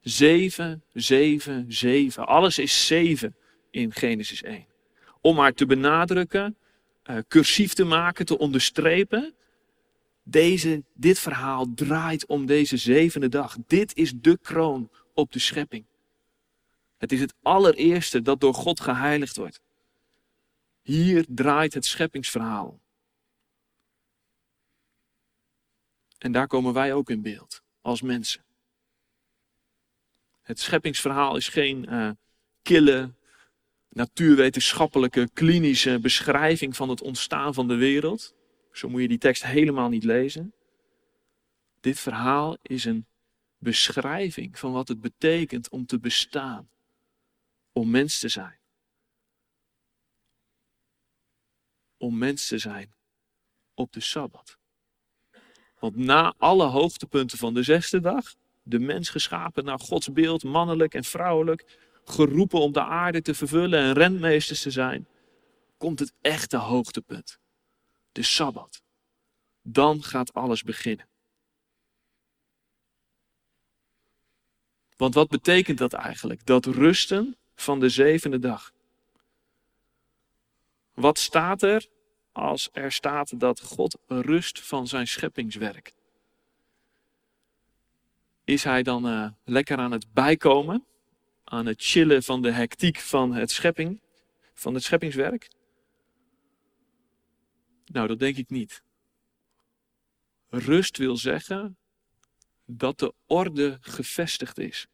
Zeven, 0.00 0.82
zeven, 0.92 1.64
zeven. 1.68 2.26
Alles 2.26 2.58
is 2.58 2.86
zeven 2.86 3.36
in 3.70 3.92
Genesis 3.92 4.42
1. 4.42 4.66
Om 5.20 5.36
maar 5.36 5.52
te 5.52 5.66
benadrukken, 5.66 6.56
uh, 7.10 7.18
cursief 7.28 7.74
te 7.74 7.84
maken, 7.84 8.26
te 8.26 8.38
onderstrepen. 8.38 9.34
Deze, 10.22 10.82
dit 10.94 11.18
verhaal 11.18 11.74
draait 11.74 12.26
om 12.26 12.46
deze 12.46 12.76
zevende 12.76 13.28
dag. 13.28 13.56
Dit 13.66 13.96
is 13.96 14.12
de 14.14 14.38
kroon 14.42 14.90
op 15.14 15.32
de 15.32 15.38
schepping. 15.38 15.84
Het 16.98 17.12
is 17.12 17.20
het 17.20 17.34
allereerste 17.42 18.22
dat 18.22 18.40
door 18.40 18.54
God 18.54 18.80
geheiligd 18.80 19.36
wordt. 19.36 19.60
Hier 20.82 21.24
draait 21.28 21.74
het 21.74 21.84
scheppingsverhaal. 21.84 22.80
En 26.24 26.32
daar 26.32 26.46
komen 26.46 26.72
wij 26.72 26.92
ook 26.94 27.10
in 27.10 27.22
beeld, 27.22 27.62
als 27.80 28.02
mensen. 28.02 28.44
Het 30.42 30.60
scheppingsverhaal 30.60 31.36
is 31.36 31.48
geen 31.48 31.92
uh, 31.92 32.10
kille, 32.62 33.14
natuurwetenschappelijke, 33.88 35.28
klinische 35.32 35.98
beschrijving 36.00 36.76
van 36.76 36.88
het 36.88 37.00
ontstaan 37.00 37.54
van 37.54 37.68
de 37.68 37.74
wereld. 37.74 38.34
Zo 38.72 38.88
moet 38.88 39.00
je 39.00 39.08
die 39.08 39.18
tekst 39.18 39.44
helemaal 39.44 39.88
niet 39.88 40.04
lezen. 40.04 40.54
Dit 41.80 42.00
verhaal 42.00 42.56
is 42.62 42.84
een 42.84 43.06
beschrijving 43.58 44.58
van 44.58 44.72
wat 44.72 44.88
het 44.88 45.00
betekent 45.00 45.68
om 45.68 45.86
te 45.86 45.98
bestaan, 45.98 46.70
om 47.72 47.90
mens 47.90 48.18
te 48.18 48.28
zijn. 48.28 48.58
Om 51.96 52.18
mens 52.18 52.46
te 52.46 52.58
zijn 52.58 52.94
op 53.74 53.92
de 53.92 54.00
Sabbat. 54.00 54.58
Want 55.84 55.96
na 55.96 56.34
alle 56.38 56.64
hoogtepunten 56.64 57.38
van 57.38 57.54
de 57.54 57.62
zesde 57.62 58.00
dag, 58.00 58.34
de 58.62 58.78
mens 58.78 59.08
geschapen 59.08 59.64
naar 59.64 59.78
Gods 59.78 60.12
beeld, 60.12 60.44
mannelijk 60.44 60.94
en 60.94 61.04
vrouwelijk, 61.04 61.78
geroepen 62.04 62.60
om 62.60 62.72
de 62.72 62.82
aarde 62.84 63.22
te 63.22 63.34
vervullen 63.34 63.80
en 63.80 63.92
rentmeesters 63.92 64.62
te 64.62 64.70
zijn, 64.70 65.06
komt 65.76 65.98
het 65.98 66.12
echte 66.20 66.56
hoogtepunt. 66.56 67.38
De 68.12 68.22
Sabbat. 68.22 68.82
Dan 69.62 70.02
gaat 70.02 70.34
alles 70.34 70.62
beginnen. 70.62 71.06
Want 74.96 75.14
wat 75.14 75.28
betekent 75.28 75.78
dat 75.78 75.92
eigenlijk? 75.92 76.46
Dat 76.46 76.66
rusten 76.66 77.36
van 77.54 77.80
de 77.80 77.88
zevende 77.88 78.38
dag. 78.38 78.72
Wat 80.94 81.18
staat 81.18 81.62
er 81.62 81.88
als 82.34 82.68
er 82.72 82.92
staat 82.92 83.40
dat 83.40 83.60
God 83.60 83.98
rust 84.06 84.60
van 84.60 84.86
zijn 84.86 85.06
scheppingswerk? 85.06 85.94
Is 88.44 88.64
hij 88.64 88.82
dan 88.82 89.06
uh, 89.06 89.30
lekker 89.44 89.78
aan 89.78 89.92
het 89.92 90.12
bijkomen? 90.12 90.84
Aan 91.44 91.66
het 91.66 91.82
chillen 91.82 92.22
van 92.22 92.42
de 92.42 92.50
hectiek 92.50 92.98
van 92.98 93.34
het 93.34 93.50
schepping, 93.50 94.00
van 94.54 94.74
het 94.74 94.82
scheppingswerk? 94.82 95.50
Nou, 97.86 98.06
dat 98.06 98.18
denk 98.18 98.36
ik 98.36 98.50
niet. 98.50 98.82
Rust 100.48 100.96
wil 100.96 101.16
zeggen 101.16 101.76
dat 102.64 102.98
de 102.98 103.14
orde 103.26 103.78
gevestigd 103.80 104.58
is. 104.58 104.86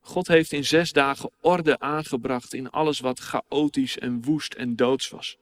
God 0.00 0.28
heeft 0.28 0.52
in 0.52 0.64
zes 0.64 0.92
dagen 0.92 1.30
orde 1.40 1.78
aangebracht 1.78 2.54
in 2.54 2.70
alles 2.70 3.00
wat 3.00 3.18
chaotisch 3.18 3.98
en 3.98 4.22
woest 4.22 4.54
en 4.54 4.76
doods 4.76 5.08
was. 5.08 5.38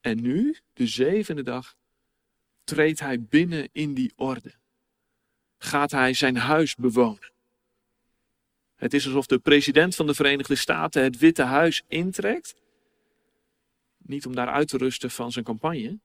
En 0.00 0.22
nu, 0.22 0.56
de 0.72 0.86
zevende 0.86 1.42
dag, 1.42 1.76
treedt 2.64 3.00
hij 3.00 3.20
binnen 3.20 3.68
in 3.72 3.94
die 3.94 4.12
orde. 4.16 4.54
Gaat 5.58 5.90
hij 5.90 6.14
zijn 6.14 6.36
huis 6.36 6.74
bewonen. 6.74 7.32
Het 8.74 8.94
is 8.94 9.06
alsof 9.06 9.26
de 9.26 9.38
president 9.38 9.94
van 9.94 10.06
de 10.06 10.14
Verenigde 10.14 10.54
Staten 10.54 11.02
het 11.02 11.18
Witte 11.18 11.42
Huis 11.42 11.82
intrekt. 11.88 12.54
Niet 13.96 14.26
om 14.26 14.34
daar 14.34 14.48
uit 14.48 14.68
te 14.68 14.76
rusten 14.76 15.10
van 15.10 15.32
zijn 15.32 15.44
campagne. 15.44 15.98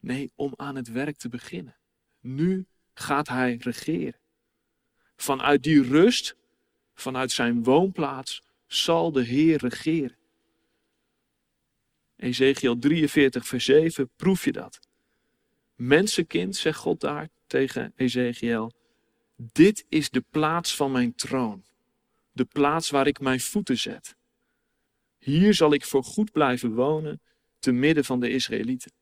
Nee, 0.00 0.32
om 0.34 0.52
aan 0.56 0.76
het 0.76 0.88
werk 0.88 1.16
te 1.16 1.28
beginnen. 1.28 1.76
Nu 2.20 2.66
gaat 2.94 3.28
hij 3.28 3.56
regeren. 3.60 4.20
Vanuit 5.16 5.62
die 5.62 5.82
rust, 5.82 6.36
vanuit 6.94 7.30
zijn 7.30 7.62
woonplaats, 7.62 8.42
zal 8.66 9.12
de 9.12 9.22
Heer 9.22 9.58
regeren. 9.58 10.16
Ezekiel 12.16 12.78
43, 12.78 13.46
vers 13.46 13.64
7, 13.64 14.10
proef 14.16 14.44
je 14.44 14.52
dat. 14.52 14.80
Mensenkind, 15.74 16.56
zegt 16.56 16.78
God 16.78 17.00
daar 17.00 17.28
tegen 17.46 17.92
Ezekiel, 17.96 18.72
dit 19.36 19.86
is 19.88 20.10
de 20.10 20.24
plaats 20.30 20.76
van 20.76 20.92
mijn 20.92 21.14
troon, 21.14 21.64
de 22.32 22.44
plaats 22.44 22.90
waar 22.90 23.06
ik 23.06 23.20
mijn 23.20 23.40
voeten 23.40 23.78
zet. 23.78 24.16
Hier 25.18 25.54
zal 25.54 25.72
ik 25.72 25.84
voor 25.84 26.04
goed 26.04 26.32
blijven 26.32 26.74
wonen, 26.74 27.20
te 27.58 27.72
midden 27.72 28.04
van 28.04 28.20
de 28.20 28.30
Israëlieten. 28.30 28.92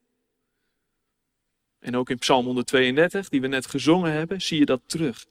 En 1.78 1.96
ook 1.96 2.10
in 2.10 2.18
Psalm 2.18 2.44
132, 2.44 3.28
die 3.28 3.40
we 3.40 3.46
net 3.46 3.66
gezongen 3.66 4.12
hebben, 4.12 4.42
zie 4.42 4.58
je 4.58 4.64
dat 4.64 4.82
terug. 4.86 5.26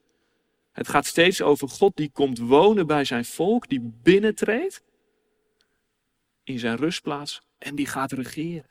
Het 0.71 0.87
gaat 0.87 1.05
steeds 1.05 1.41
over 1.41 1.69
God 1.69 1.95
die 1.95 2.09
komt 2.11 2.39
wonen 2.39 2.87
bij 2.87 3.05
zijn 3.05 3.25
volk, 3.25 3.69
die 3.69 3.93
binnentreedt 4.01 4.83
in 6.43 6.59
zijn 6.59 6.77
rustplaats 6.77 7.41
en 7.61 7.75
die 7.75 7.85
gaat 7.85 8.11
regeren. 8.11 8.69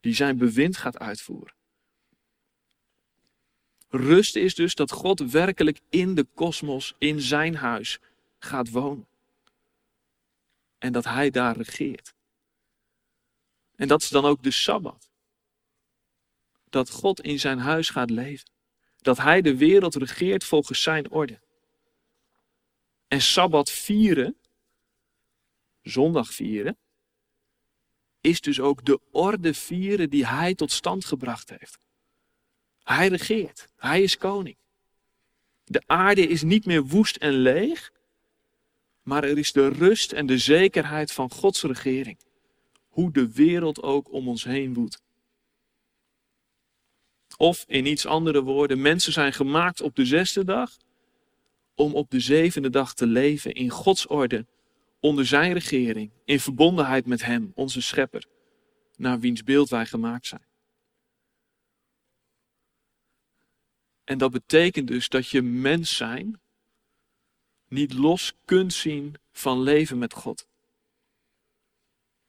Die 0.00 0.14
zijn 0.14 0.38
bewind 0.38 0.76
gaat 0.76 0.98
uitvoeren. 0.98 1.54
Rust 3.88 4.36
is 4.36 4.54
dus 4.54 4.74
dat 4.74 4.90
God 4.90 5.30
werkelijk 5.30 5.80
in 5.88 6.14
de 6.14 6.26
kosmos, 6.34 6.94
in 6.98 7.20
zijn 7.20 7.54
huis, 7.54 7.98
gaat 8.38 8.70
wonen. 8.70 9.06
En 10.78 10.92
dat 10.92 11.04
hij 11.04 11.30
daar 11.30 11.56
regeert. 11.56 12.14
En 13.76 13.88
dat 13.88 14.02
is 14.02 14.08
dan 14.08 14.24
ook 14.24 14.42
de 14.42 14.50
Sabbat. 14.50 15.08
Dat 16.70 16.90
God 16.90 17.20
in 17.20 17.38
zijn 17.38 17.58
huis 17.58 17.88
gaat 17.88 18.10
leven. 18.10 18.50
Dat 18.96 19.18
hij 19.18 19.40
de 19.40 19.56
wereld 19.56 19.94
regeert 19.94 20.44
volgens 20.44 20.82
zijn 20.82 21.10
orde. 21.10 21.40
En 23.08 23.20
Sabbat 23.20 23.70
vieren, 23.70 24.36
zondag 25.82 26.32
vieren, 26.32 26.78
is 28.24 28.40
dus 28.40 28.60
ook 28.60 28.84
de 28.84 29.00
orde 29.10 29.54
vieren 29.54 30.10
die 30.10 30.26
hij 30.26 30.54
tot 30.54 30.72
stand 30.72 31.04
gebracht 31.04 31.50
heeft. 31.50 31.78
Hij 32.82 33.08
regeert, 33.08 33.68
hij 33.76 34.02
is 34.02 34.16
koning. 34.16 34.56
De 35.64 35.82
aarde 35.86 36.26
is 36.26 36.42
niet 36.42 36.66
meer 36.66 36.84
woest 36.84 37.16
en 37.16 37.32
leeg, 37.32 37.92
maar 39.02 39.24
er 39.24 39.38
is 39.38 39.52
de 39.52 39.68
rust 39.68 40.12
en 40.12 40.26
de 40.26 40.38
zekerheid 40.38 41.12
van 41.12 41.30
Gods 41.30 41.62
regering. 41.62 42.18
Hoe 42.88 43.12
de 43.12 43.32
wereld 43.32 43.82
ook 43.82 44.12
om 44.12 44.28
ons 44.28 44.44
heen 44.44 44.74
woedt. 44.74 45.02
Of 47.36 47.64
in 47.66 47.86
iets 47.86 48.06
andere 48.06 48.42
woorden, 48.42 48.80
mensen 48.80 49.12
zijn 49.12 49.32
gemaakt 49.32 49.80
op 49.80 49.96
de 49.96 50.04
zesde 50.04 50.44
dag 50.44 50.76
om 51.74 51.94
op 51.94 52.10
de 52.10 52.20
zevende 52.20 52.70
dag 52.70 52.94
te 52.94 53.06
leven 53.06 53.52
in 53.52 53.70
Gods 53.70 54.06
orde, 54.06 54.46
onder 55.04 55.26
zijn 55.26 55.52
regering, 55.52 56.10
in 56.24 56.40
verbondenheid 56.40 57.06
met 57.06 57.22
Hem, 57.22 57.52
onze 57.54 57.82
Schepper, 57.82 58.26
naar 58.96 59.20
wiens 59.20 59.42
beeld 59.42 59.68
wij 59.68 59.86
gemaakt 59.86 60.26
zijn. 60.26 60.46
En 64.04 64.18
dat 64.18 64.30
betekent 64.30 64.88
dus 64.88 65.08
dat 65.08 65.28
je 65.28 65.42
mens 65.42 65.96
zijn 65.96 66.40
niet 67.68 67.92
los 67.92 68.32
kunt 68.44 68.72
zien 68.72 69.14
van 69.32 69.60
leven 69.62 69.98
met 69.98 70.12
God. 70.12 70.46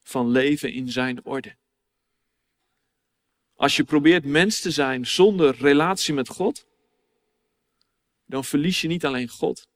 Van 0.04 0.30
leven 0.30 0.74
in 0.74 0.90
zijn 0.90 1.26
orde. 1.26 1.56
Als 3.56 3.76
je 3.76 3.84
probeert 3.84 4.26
mens 4.26 4.62
te 4.62 4.72
zijn 4.72 5.08
zonder 5.08 5.56
relatie 5.56 6.14
met 6.14 6.28
God, 6.28 6.66
dan 8.26 8.44
verlies 8.44 8.82
je 8.82 8.88
niet 8.88 9.06
alleen 9.06 9.30
God, 9.30 9.68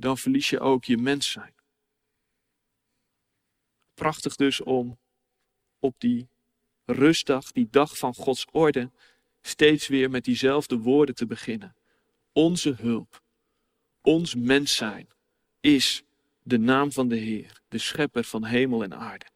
dan 0.00 0.18
verlies 0.18 0.50
je 0.50 0.60
ook 0.60 0.84
je 0.84 0.96
mens 0.96 1.30
zijn. 1.30 1.54
Prachtig 3.94 4.36
dus 4.36 4.60
om 4.60 4.98
op 5.78 5.94
die 5.98 6.28
rustdag, 6.84 7.52
die 7.52 7.68
dag 7.70 7.98
van 7.98 8.14
Gods 8.14 8.46
orde, 8.50 8.90
steeds 9.40 9.88
weer 9.88 10.10
met 10.10 10.24
diezelfde 10.24 10.78
woorden 10.78 11.14
te 11.14 11.26
beginnen. 11.26 11.74
Onze 12.32 12.74
hulp, 12.78 13.22
ons 14.02 14.34
mens 14.34 14.76
zijn, 14.76 15.08
is 15.60 16.02
de 16.42 16.58
naam 16.58 16.92
van 16.92 17.08
de 17.08 17.16
Heer, 17.16 17.60
de 17.68 17.78
schepper 17.78 18.24
van 18.24 18.44
hemel 18.44 18.82
en 18.82 18.94
aarde. 18.94 19.26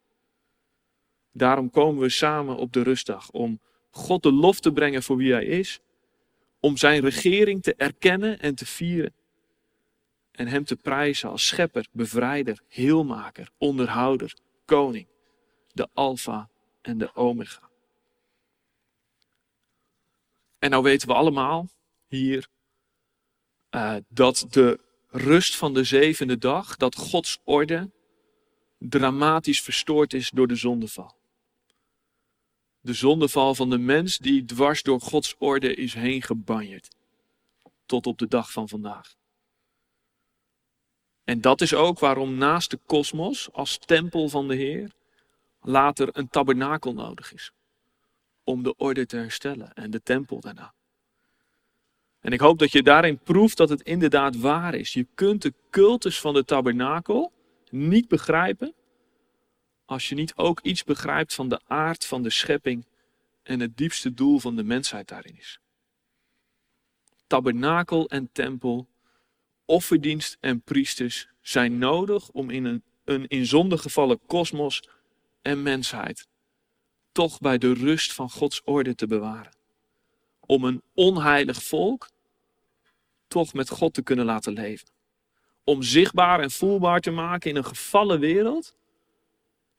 Daarom 1.31 1.69
komen 1.69 2.01
we 2.01 2.09
samen 2.09 2.55
op 2.55 2.73
de 2.73 2.81
rustdag 2.81 3.31
om 3.31 3.59
God 3.89 4.23
de 4.23 4.31
lof 4.31 4.59
te 4.59 4.71
brengen 4.71 5.03
voor 5.03 5.17
wie 5.17 5.31
Hij 5.31 5.45
is, 5.45 5.79
om 6.59 6.77
Zijn 6.77 7.01
regering 7.01 7.63
te 7.63 7.75
erkennen 7.75 8.39
en 8.39 8.55
te 8.55 8.65
vieren 8.65 9.13
en 10.33 10.47
Hem 10.47 10.65
te 10.65 10.75
prijzen 10.75 11.29
als 11.29 11.47
schepper, 11.47 11.87
bevrijder, 11.91 12.61
heelmaker, 12.67 13.49
onderhouder, 13.57 14.37
koning, 14.65 15.07
de 15.71 15.87
Alpha 15.93 16.49
en 16.81 16.97
de 16.97 17.15
Omega. 17.15 17.69
En 20.59 20.69
nou 20.69 20.83
weten 20.83 21.07
we 21.07 21.13
allemaal 21.13 21.69
hier 22.07 22.47
uh, 23.71 23.95
dat 24.07 24.45
de 24.49 24.79
rust 25.07 25.55
van 25.55 25.73
de 25.73 25.83
zevende 25.83 26.37
dag, 26.37 26.77
dat 26.77 26.95
Gods 26.95 27.39
orde 27.43 27.91
dramatisch 28.89 29.61
verstoord 29.61 30.13
is 30.13 30.29
door 30.29 30.47
de 30.47 30.55
zondeval. 30.55 31.15
De 32.79 32.93
zondeval 32.93 33.55
van 33.55 33.69
de 33.69 33.77
mens 33.77 34.17
die 34.17 34.45
dwars 34.45 34.83
door 34.83 35.01
Gods 35.01 35.35
orde 35.37 35.75
is 35.75 35.93
heen 35.93 36.21
gebanjerd. 36.21 36.95
Tot 37.85 38.07
op 38.07 38.17
de 38.17 38.27
dag 38.27 38.51
van 38.51 38.69
vandaag. 38.69 39.15
En 41.23 41.41
dat 41.41 41.61
is 41.61 41.73
ook 41.73 41.99
waarom 41.99 42.35
naast 42.35 42.71
de 42.71 42.79
kosmos 42.85 43.49
als 43.51 43.77
tempel 43.77 44.29
van 44.29 44.47
de 44.47 44.55
Heer 44.55 44.91
later 45.61 46.09
een 46.11 46.29
tabernakel 46.29 46.93
nodig 46.93 47.33
is 47.33 47.51
om 48.43 48.63
de 48.63 48.75
orde 48.75 49.05
te 49.05 49.15
herstellen 49.15 49.73
en 49.73 49.91
de 49.91 50.01
tempel 50.01 50.39
daarna. 50.39 50.73
En 52.19 52.31
ik 52.31 52.39
hoop 52.39 52.59
dat 52.59 52.71
je 52.71 52.83
daarin 52.83 53.19
proeft 53.19 53.57
dat 53.57 53.69
het 53.69 53.81
inderdaad 53.81 54.39
waar 54.39 54.75
is. 54.75 54.93
Je 54.93 55.07
kunt 55.15 55.41
de 55.41 55.53
cultus 55.69 56.19
van 56.19 56.33
de 56.33 56.45
tabernakel 56.45 57.31
niet 57.69 58.07
begrijpen 58.07 58.73
als 59.85 60.09
je 60.09 60.15
niet 60.15 60.35
ook 60.35 60.59
iets 60.61 60.83
begrijpt 60.83 61.33
van 61.33 61.49
de 61.49 61.59
aard 61.65 62.05
van 62.05 62.23
de 62.23 62.29
schepping 62.29 62.85
en 63.43 63.59
het 63.59 63.77
diepste 63.77 64.13
doel 64.13 64.39
van 64.39 64.55
de 64.55 64.63
mensheid 64.63 65.07
daarin 65.07 65.37
is. 65.37 65.59
Tabernakel 67.27 68.09
en 68.09 68.29
tempel, 68.31 68.87
offerdienst 69.65 70.37
en 70.39 70.61
priesters 70.61 71.27
zijn 71.41 71.77
nodig 71.77 72.29
om 72.29 72.49
in 72.49 72.65
een, 72.65 72.83
een 73.03 73.27
in 73.27 73.77
gevallen 73.77 74.19
kosmos 74.25 74.83
en 75.41 75.63
mensheid 75.63 76.27
toch 77.13 77.39
bij 77.39 77.57
de 77.57 77.73
rust 77.73 78.13
van 78.13 78.29
Gods 78.29 78.61
orde 78.63 78.95
te 78.95 79.07
bewaren. 79.07 79.51
Om 80.39 80.63
een 80.63 80.81
onheilig 80.93 81.63
volk 81.63 82.09
toch 83.27 83.53
met 83.53 83.69
God 83.69 83.93
te 83.93 84.01
kunnen 84.01 84.25
laten 84.25 84.53
leven. 84.53 84.87
Om 85.63 85.81
zichtbaar 85.81 86.39
en 86.39 86.51
voelbaar 86.51 86.99
te 86.99 87.11
maken 87.11 87.49
in 87.49 87.55
een 87.55 87.65
gevallen 87.65 88.19
wereld 88.19 88.75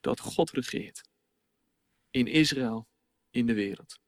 dat 0.01 0.20
God 0.20 0.51
regeert. 0.51 1.03
In 2.11 2.27
Israël, 2.27 2.87
in 3.31 3.47
de 3.47 3.55
wereld. 3.55 3.99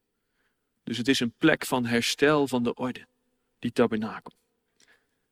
Dus 0.85 0.97
het 0.97 1.09
is 1.09 1.21
een 1.21 1.35
plek 1.39 1.67
van 1.67 1.87
herstel 1.87 2.49
van 2.49 2.63
de 2.63 2.75
orde, 2.75 3.07
die 3.59 3.73
tabernakel. 3.73 4.33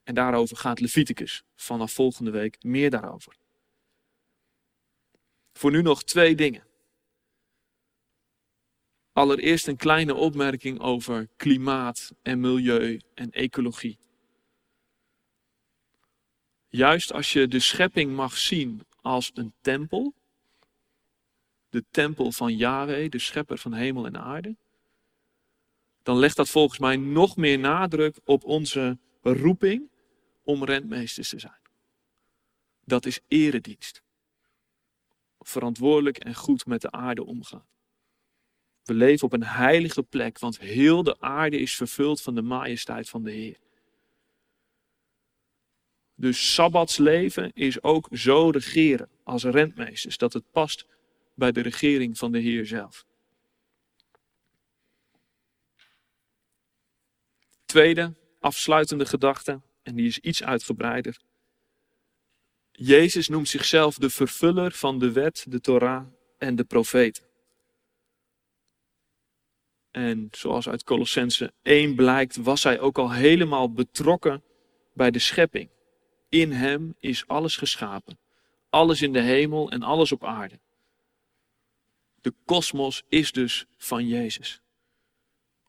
En 0.05 0.15
daarover 0.15 0.57
gaat 0.57 0.81
Leviticus 0.81 1.43
vanaf 1.57 1.93
volgende 1.93 2.31
week 2.31 2.63
meer 2.63 2.91
daarover. 2.91 3.37
Voor 5.53 5.71
nu 5.71 5.83
nog 5.83 6.05
twee 6.05 6.35
dingen. 6.35 6.67
Allereerst 9.13 9.67
een 9.67 9.77
kleine 9.77 10.15
opmerking 10.15 10.81
over 10.81 11.29
klimaat 11.37 12.13
en 12.23 12.41
milieu 12.41 13.01
en 13.15 13.31
ecologie. 13.31 13.99
Juist 16.69 17.13
als 17.13 17.33
je 17.33 17.49
de 17.49 17.61
schepping 17.61 18.15
mag 18.15 18.37
zien 18.37 18.87
als 19.01 19.31
een 19.35 19.55
tempel, 19.61 20.15
de 21.69 21.85
tempel 21.91 22.33
van 22.33 22.57
Yahweh, 22.57 23.11
de 23.11 23.19
schepper 23.19 23.59
van 23.59 23.73
hemel 23.73 24.07
en 24.07 24.19
aarde, 24.19 24.57
dan 26.03 26.19
legt 26.19 26.37
dat 26.37 26.49
volgens 26.49 26.79
mij 26.79 26.97
nog 26.97 27.37
meer 27.37 27.59
nadruk 27.59 28.19
op 28.25 28.45
onze 28.45 28.99
roeping 29.23 29.91
om 30.45 30.65
rentmeesters 30.65 31.29
te 31.29 31.39
zijn. 31.39 31.61
Dat 32.85 33.07
is 33.07 33.21
eredienst. 33.29 34.03
Verantwoordelijk 35.41 36.19
en 36.19 36.35
goed 36.35 36.67
met 36.67 36.81
de 36.81 36.91
aarde 36.91 37.25
omgaan. 37.25 37.67
We 38.85 38.95
leven 38.95 39.27
op 39.27 39.33
een 39.33 39.45
heilige 39.45 40.03
plek, 40.03 40.39
want 40.39 40.59
heel 40.59 41.03
de 41.03 41.21
aarde 41.21 41.59
is 41.59 41.75
vervuld 41.75 42.23
van 42.23 42.35
de 42.35 42.43
majesteit 42.43 43.09
van 43.09 43.23
de 43.23 43.31
Heer. 43.31 43.59
Dus 46.15 46.55
sabbatsleven 46.55 47.51
is 47.53 47.83
ook 47.83 48.09
zo 48.13 48.51
regeren 48.51 49.09
als 49.23 49.45
rentmeesters, 49.45 50.17
dat 50.17 50.33
het 50.33 50.51
past 50.51 50.87
bij 51.35 51.53
de 51.53 51.61
regering 51.61 52.19
van 52.19 52.33
de 52.33 52.39
Heer 52.39 52.67
zelf. 52.67 53.07
Tweede, 57.65 58.15
afsluitende 58.41 59.07
gedachte, 59.07 59.61
en 59.85 59.95
die 59.95 60.07
is 60.07 60.19
iets 60.19 60.43
uitgebreider. 60.43 61.19
Jezus 62.73 63.29
noemt 63.29 63.49
zichzelf 63.49 63.97
de 63.97 64.11
vervuller 64.11 64.73
van 64.73 64.99
de 64.99 65.13
wet, 65.13 65.47
de 65.49 65.61
Torah 65.61 66.07
en 66.39 66.57
de 66.57 66.65
profeten. 66.65 67.25
En 69.91 70.29
zoals 70.31 70.69
uit 70.69 70.85
Colossense 70.85 71.53
1 71.63 71.95
blijkt, 71.95 72.37
was 72.37 72.63
hij 72.63 72.81
ook 72.81 72.99
al 72.99 73.13
helemaal 73.13 73.73
betrokken 73.73 74.43
bij 74.93 75.11
de 75.11 75.19
schepping. 75.19 75.69
In 76.29 76.53
hem 76.53 76.95
is 76.99 77.27
alles 77.27 77.57
geschapen. 77.57 78.19
Alles 78.71 79.03
in 79.03 79.13
de 79.13 79.21
hemel 79.21 79.71
en 79.71 79.83
alles 79.83 80.13
op 80.13 80.25
aarde. 80.25 80.61
De 82.21 82.35
kosmos 82.45 83.03
is 83.09 83.33
dus 83.33 83.67
van 83.77 84.07
Jezus. 84.07 84.61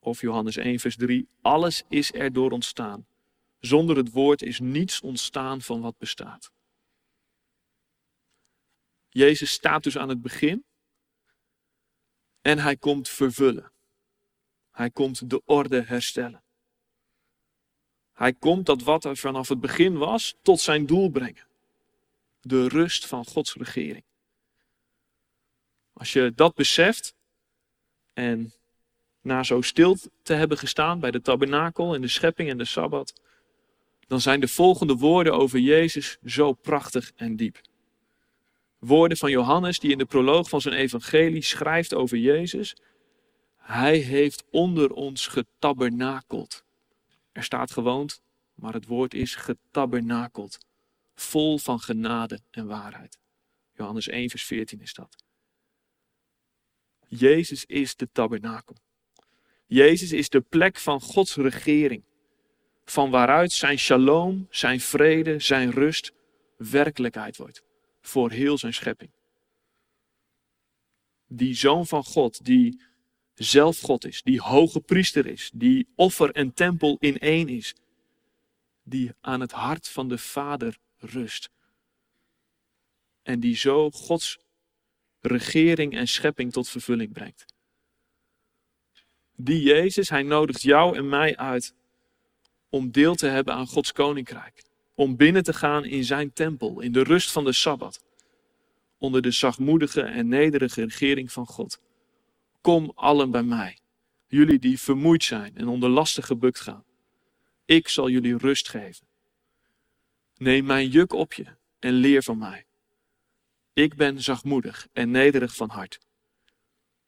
Of 0.00 0.20
Johannes 0.20 0.56
1, 0.56 0.78
vers 0.78 0.96
3. 0.96 1.28
Alles 1.42 1.82
is 1.88 2.12
erdoor 2.12 2.50
ontstaan. 2.50 3.06
Zonder 3.66 3.96
het 3.96 4.10
woord 4.10 4.42
is 4.42 4.60
niets 4.60 5.00
ontstaan 5.00 5.62
van 5.62 5.80
wat 5.80 5.98
bestaat. 5.98 6.52
Jezus 9.08 9.50
staat 9.50 9.82
dus 9.82 9.98
aan 9.98 10.08
het 10.08 10.22
begin. 10.22 10.64
En 12.40 12.58
hij 12.58 12.76
komt 12.76 13.08
vervullen. 13.08 13.72
Hij 14.70 14.90
komt 14.90 15.30
de 15.30 15.42
orde 15.44 15.82
herstellen. 15.82 16.42
Hij 18.12 18.32
komt 18.32 18.66
dat 18.66 18.82
wat 18.82 19.04
er 19.04 19.16
vanaf 19.16 19.48
het 19.48 19.60
begin 19.60 19.96
was, 19.96 20.36
tot 20.42 20.60
zijn 20.60 20.86
doel 20.86 21.10
brengen. 21.10 21.46
De 22.40 22.68
rust 22.68 23.06
van 23.06 23.24
Gods 23.24 23.54
regering. 23.54 24.04
Als 25.92 26.12
je 26.12 26.32
dat 26.34 26.54
beseft 26.54 27.14
en 28.12 28.54
na 29.20 29.42
zo 29.42 29.60
stil 29.60 29.96
te 30.22 30.34
hebben 30.34 30.58
gestaan 30.58 31.00
bij 31.00 31.10
de 31.10 31.20
tabernakel 31.20 31.94
en 31.94 32.00
de 32.00 32.08
schepping 32.08 32.50
en 32.50 32.58
de 32.58 32.64
sabbat, 32.64 33.20
dan 34.06 34.20
zijn 34.20 34.40
de 34.40 34.48
volgende 34.48 34.94
woorden 34.94 35.34
over 35.34 35.58
Jezus 35.58 36.18
zo 36.24 36.52
prachtig 36.52 37.12
en 37.16 37.36
diep. 37.36 37.60
Woorden 38.78 39.18
van 39.18 39.30
Johannes 39.30 39.78
die 39.78 39.90
in 39.90 39.98
de 39.98 40.04
proloog 40.04 40.48
van 40.48 40.60
zijn 40.60 40.74
evangelie 40.74 41.42
schrijft 41.42 41.94
over 41.94 42.18
Jezus. 42.18 42.76
Hij 43.56 43.96
heeft 43.96 44.44
onder 44.50 44.92
ons 44.92 45.26
getabernakeld. 45.26 46.64
Er 47.32 47.44
staat 47.44 47.70
gewoond, 47.70 48.20
maar 48.54 48.72
het 48.72 48.86
woord 48.86 49.14
is 49.14 49.34
getabernakeld. 49.34 50.58
Vol 51.14 51.58
van 51.58 51.80
genade 51.80 52.40
en 52.50 52.66
waarheid. 52.66 53.18
Johannes 53.72 54.08
1, 54.08 54.30
vers 54.30 54.44
14 54.44 54.80
is 54.80 54.94
dat. 54.94 55.16
Jezus 57.08 57.64
is 57.64 57.96
de 57.96 58.08
tabernakel. 58.12 58.76
Jezus 59.66 60.12
is 60.12 60.28
de 60.28 60.40
plek 60.40 60.76
van 60.76 61.00
Gods 61.00 61.36
regering. 61.36 62.02
Van 62.86 63.10
waaruit 63.10 63.52
zijn 63.52 63.78
shalom, 63.78 64.46
zijn 64.50 64.80
vrede, 64.80 65.38
zijn 65.38 65.70
rust 65.70 66.12
werkelijkheid 66.56 67.36
wordt. 67.36 67.62
Voor 68.00 68.30
heel 68.30 68.58
zijn 68.58 68.74
schepping. 68.74 69.10
Die 71.26 71.54
zoon 71.54 71.86
van 71.86 72.04
God, 72.04 72.44
die 72.44 72.80
zelf 73.34 73.80
God 73.80 74.04
is, 74.04 74.22
die 74.22 74.40
hoge 74.40 74.80
priester 74.80 75.26
is, 75.26 75.50
die 75.54 75.88
offer 75.94 76.30
en 76.30 76.54
tempel 76.54 76.96
in 77.00 77.18
één 77.18 77.48
is, 77.48 77.74
die 78.82 79.12
aan 79.20 79.40
het 79.40 79.52
hart 79.52 79.88
van 79.88 80.08
de 80.08 80.18
Vader 80.18 80.78
rust. 80.98 81.50
En 83.22 83.40
die 83.40 83.56
zo 83.56 83.90
Gods 83.90 84.38
regering 85.20 85.96
en 85.96 86.08
schepping 86.08 86.52
tot 86.52 86.68
vervulling 86.68 87.12
brengt. 87.12 87.44
Die 89.36 89.62
Jezus, 89.62 90.08
hij 90.08 90.22
nodigt 90.22 90.62
jou 90.62 90.96
en 90.96 91.08
mij 91.08 91.36
uit 91.36 91.74
om 92.76 92.90
deel 92.90 93.14
te 93.14 93.26
hebben 93.26 93.54
aan 93.54 93.66
Gods 93.66 93.92
koninkrijk. 93.92 94.64
Om 94.94 95.16
binnen 95.16 95.42
te 95.42 95.52
gaan 95.52 95.84
in 95.84 96.04
zijn 96.04 96.32
tempel, 96.32 96.80
in 96.80 96.92
de 96.92 97.02
rust 97.02 97.32
van 97.32 97.44
de 97.44 97.52
Sabbat. 97.52 98.04
Onder 98.98 99.22
de 99.22 99.30
zachtmoedige 99.30 100.02
en 100.02 100.28
nederige 100.28 100.82
regering 100.82 101.32
van 101.32 101.46
God. 101.46 101.80
Kom 102.60 102.92
allen 102.94 103.30
bij 103.30 103.42
mij, 103.42 103.78
jullie 104.26 104.58
die 104.58 104.80
vermoeid 104.80 105.24
zijn 105.24 105.56
en 105.56 105.68
onder 105.68 105.88
lasten 105.88 106.22
gebukt 106.22 106.60
gaan. 106.60 106.84
Ik 107.64 107.88
zal 107.88 108.08
jullie 108.08 108.36
rust 108.36 108.68
geven. 108.68 109.06
Neem 110.36 110.64
mijn 110.64 110.88
juk 110.88 111.12
op 111.12 111.32
je 111.32 111.46
en 111.78 111.92
leer 111.92 112.22
van 112.22 112.38
mij. 112.38 112.66
Ik 113.72 113.94
ben 113.94 114.22
zachtmoedig 114.22 114.88
en 114.92 115.10
nederig 115.10 115.54
van 115.54 115.70
hart. 115.70 115.98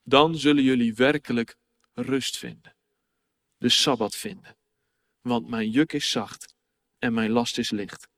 Dan 0.03 0.37
zullen 0.37 0.63
jullie 0.63 0.95
werkelijk 0.95 1.57
rust 1.95 2.37
vinden. 2.37 2.75
De 3.59 3.69
Sabbat 3.69 4.17
vinden. 4.17 4.58
Want 5.21 5.49
mijn 5.49 5.71
juk 5.71 5.93
is 5.93 6.11
zacht 6.11 6.55
en 6.99 7.15
mijn 7.15 7.31
last 7.31 7.59
is 7.59 7.71
licht. 7.71 8.09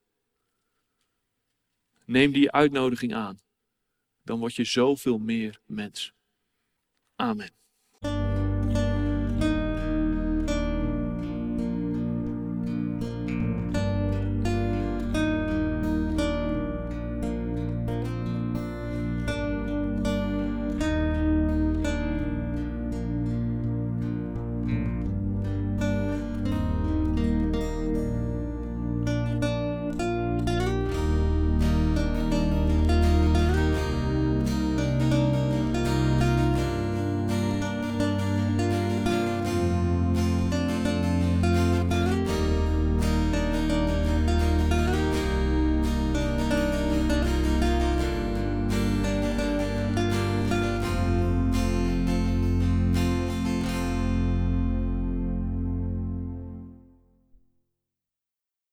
Neem 2.05 2.31
die 2.31 2.51
uitnodiging 2.51 3.13
aan. 3.13 3.41
Dan 4.23 4.39
word 4.39 4.55
je 4.55 4.63
zoveel 4.63 5.17
meer 5.17 5.61
mens. 5.65 6.13
Amen. 7.15 7.60